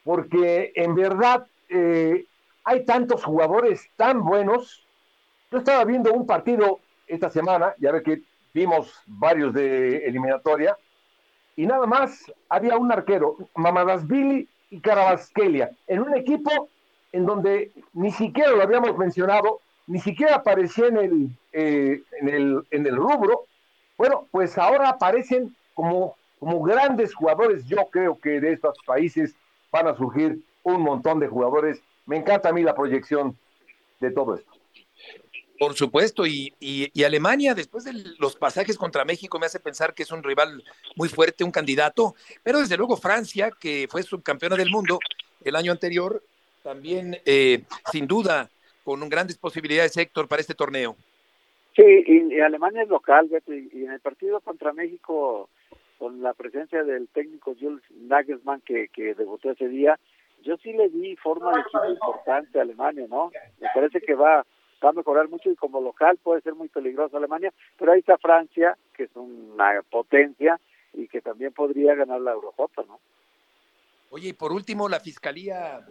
[0.02, 2.26] porque en verdad eh,
[2.64, 4.84] hay tantos jugadores tan buenos.
[5.50, 8.22] Yo estaba viendo un partido esta semana, ya ve que
[8.52, 10.76] vimos varios de eliminatoria,
[11.56, 16.68] y nada más había un arquero, Mamadasvili y Carabasquelia, en un equipo
[17.12, 22.64] en donde ni siquiera lo habíamos mencionado, ni siquiera aparecía en el, eh, en el,
[22.70, 23.42] en el rubro.
[23.98, 27.66] Bueno, pues ahora aparecen como, como grandes jugadores.
[27.66, 29.34] Yo creo que de estos países
[29.70, 31.82] van a surgir un montón de jugadores.
[32.06, 33.36] Me encanta a mí la proyección
[34.00, 34.52] de todo esto.
[35.62, 40.02] Por supuesto, y, y, Alemania, después de los pasajes contra México, me hace pensar que
[40.02, 40.60] es un rival
[40.96, 44.98] muy fuerte, un candidato, pero desde luego Francia, que fue subcampeona del mundo
[45.44, 46.20] el año anterior,
[46.64, 48.50] también eh, sin duda
[48.82, 50.96] con grandes posibilidades, Héctor, para este torneo.
[51.76, 55.48] Sí, y, Alemania es local, Beto, y, en el partido contra México,
[55.96, 59.96] con la presencia del técnico Jules Nagelsmann que, que debutó ese día,
[60.42, 63.30] yo sí le di forma de equipo importante a Alemania, ¿no?
[63.60, 64.44] Me parece que va,
[64.84, 68.18] va a mejorar mucho y como local puede ser muy peligroso Alemania, pero ahí está
[68.18, 70.60] Francia, que es una potencia
[70.92, 73.00] y que también podría ganar la Eurocopa, ¿no?
[74.10, 75.86] Oye, y por último, la Fiscalía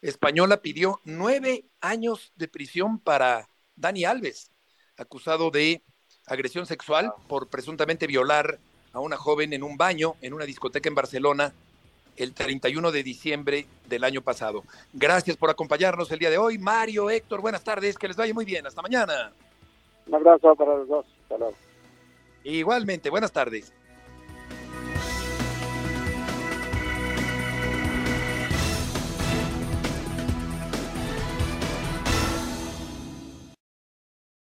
[0.00, 4.50] española pidió nueve años de prisión para Dani Alves,
[4.96, 5.82] acusado de
[6.26, 8.58] agresión sexual por presuntamente violar
[8.92, 11.52] a una joven en un baño en una discoteca en Barcelona
[12.16, 14.64] el 31 de diciembre del año pasado.
[14.92, 16.58] Gracias por acompañarnos el día de hoy.
[16.58, 18.66] Mario, Héctor, buenas tardes, que les vaya muy bien.
[18.66, 19.32] Hasta mañana.
[20.06, 21.06] Un abrazo para los dos.
[22.44, 23.72] Igualmente, buenas tardes.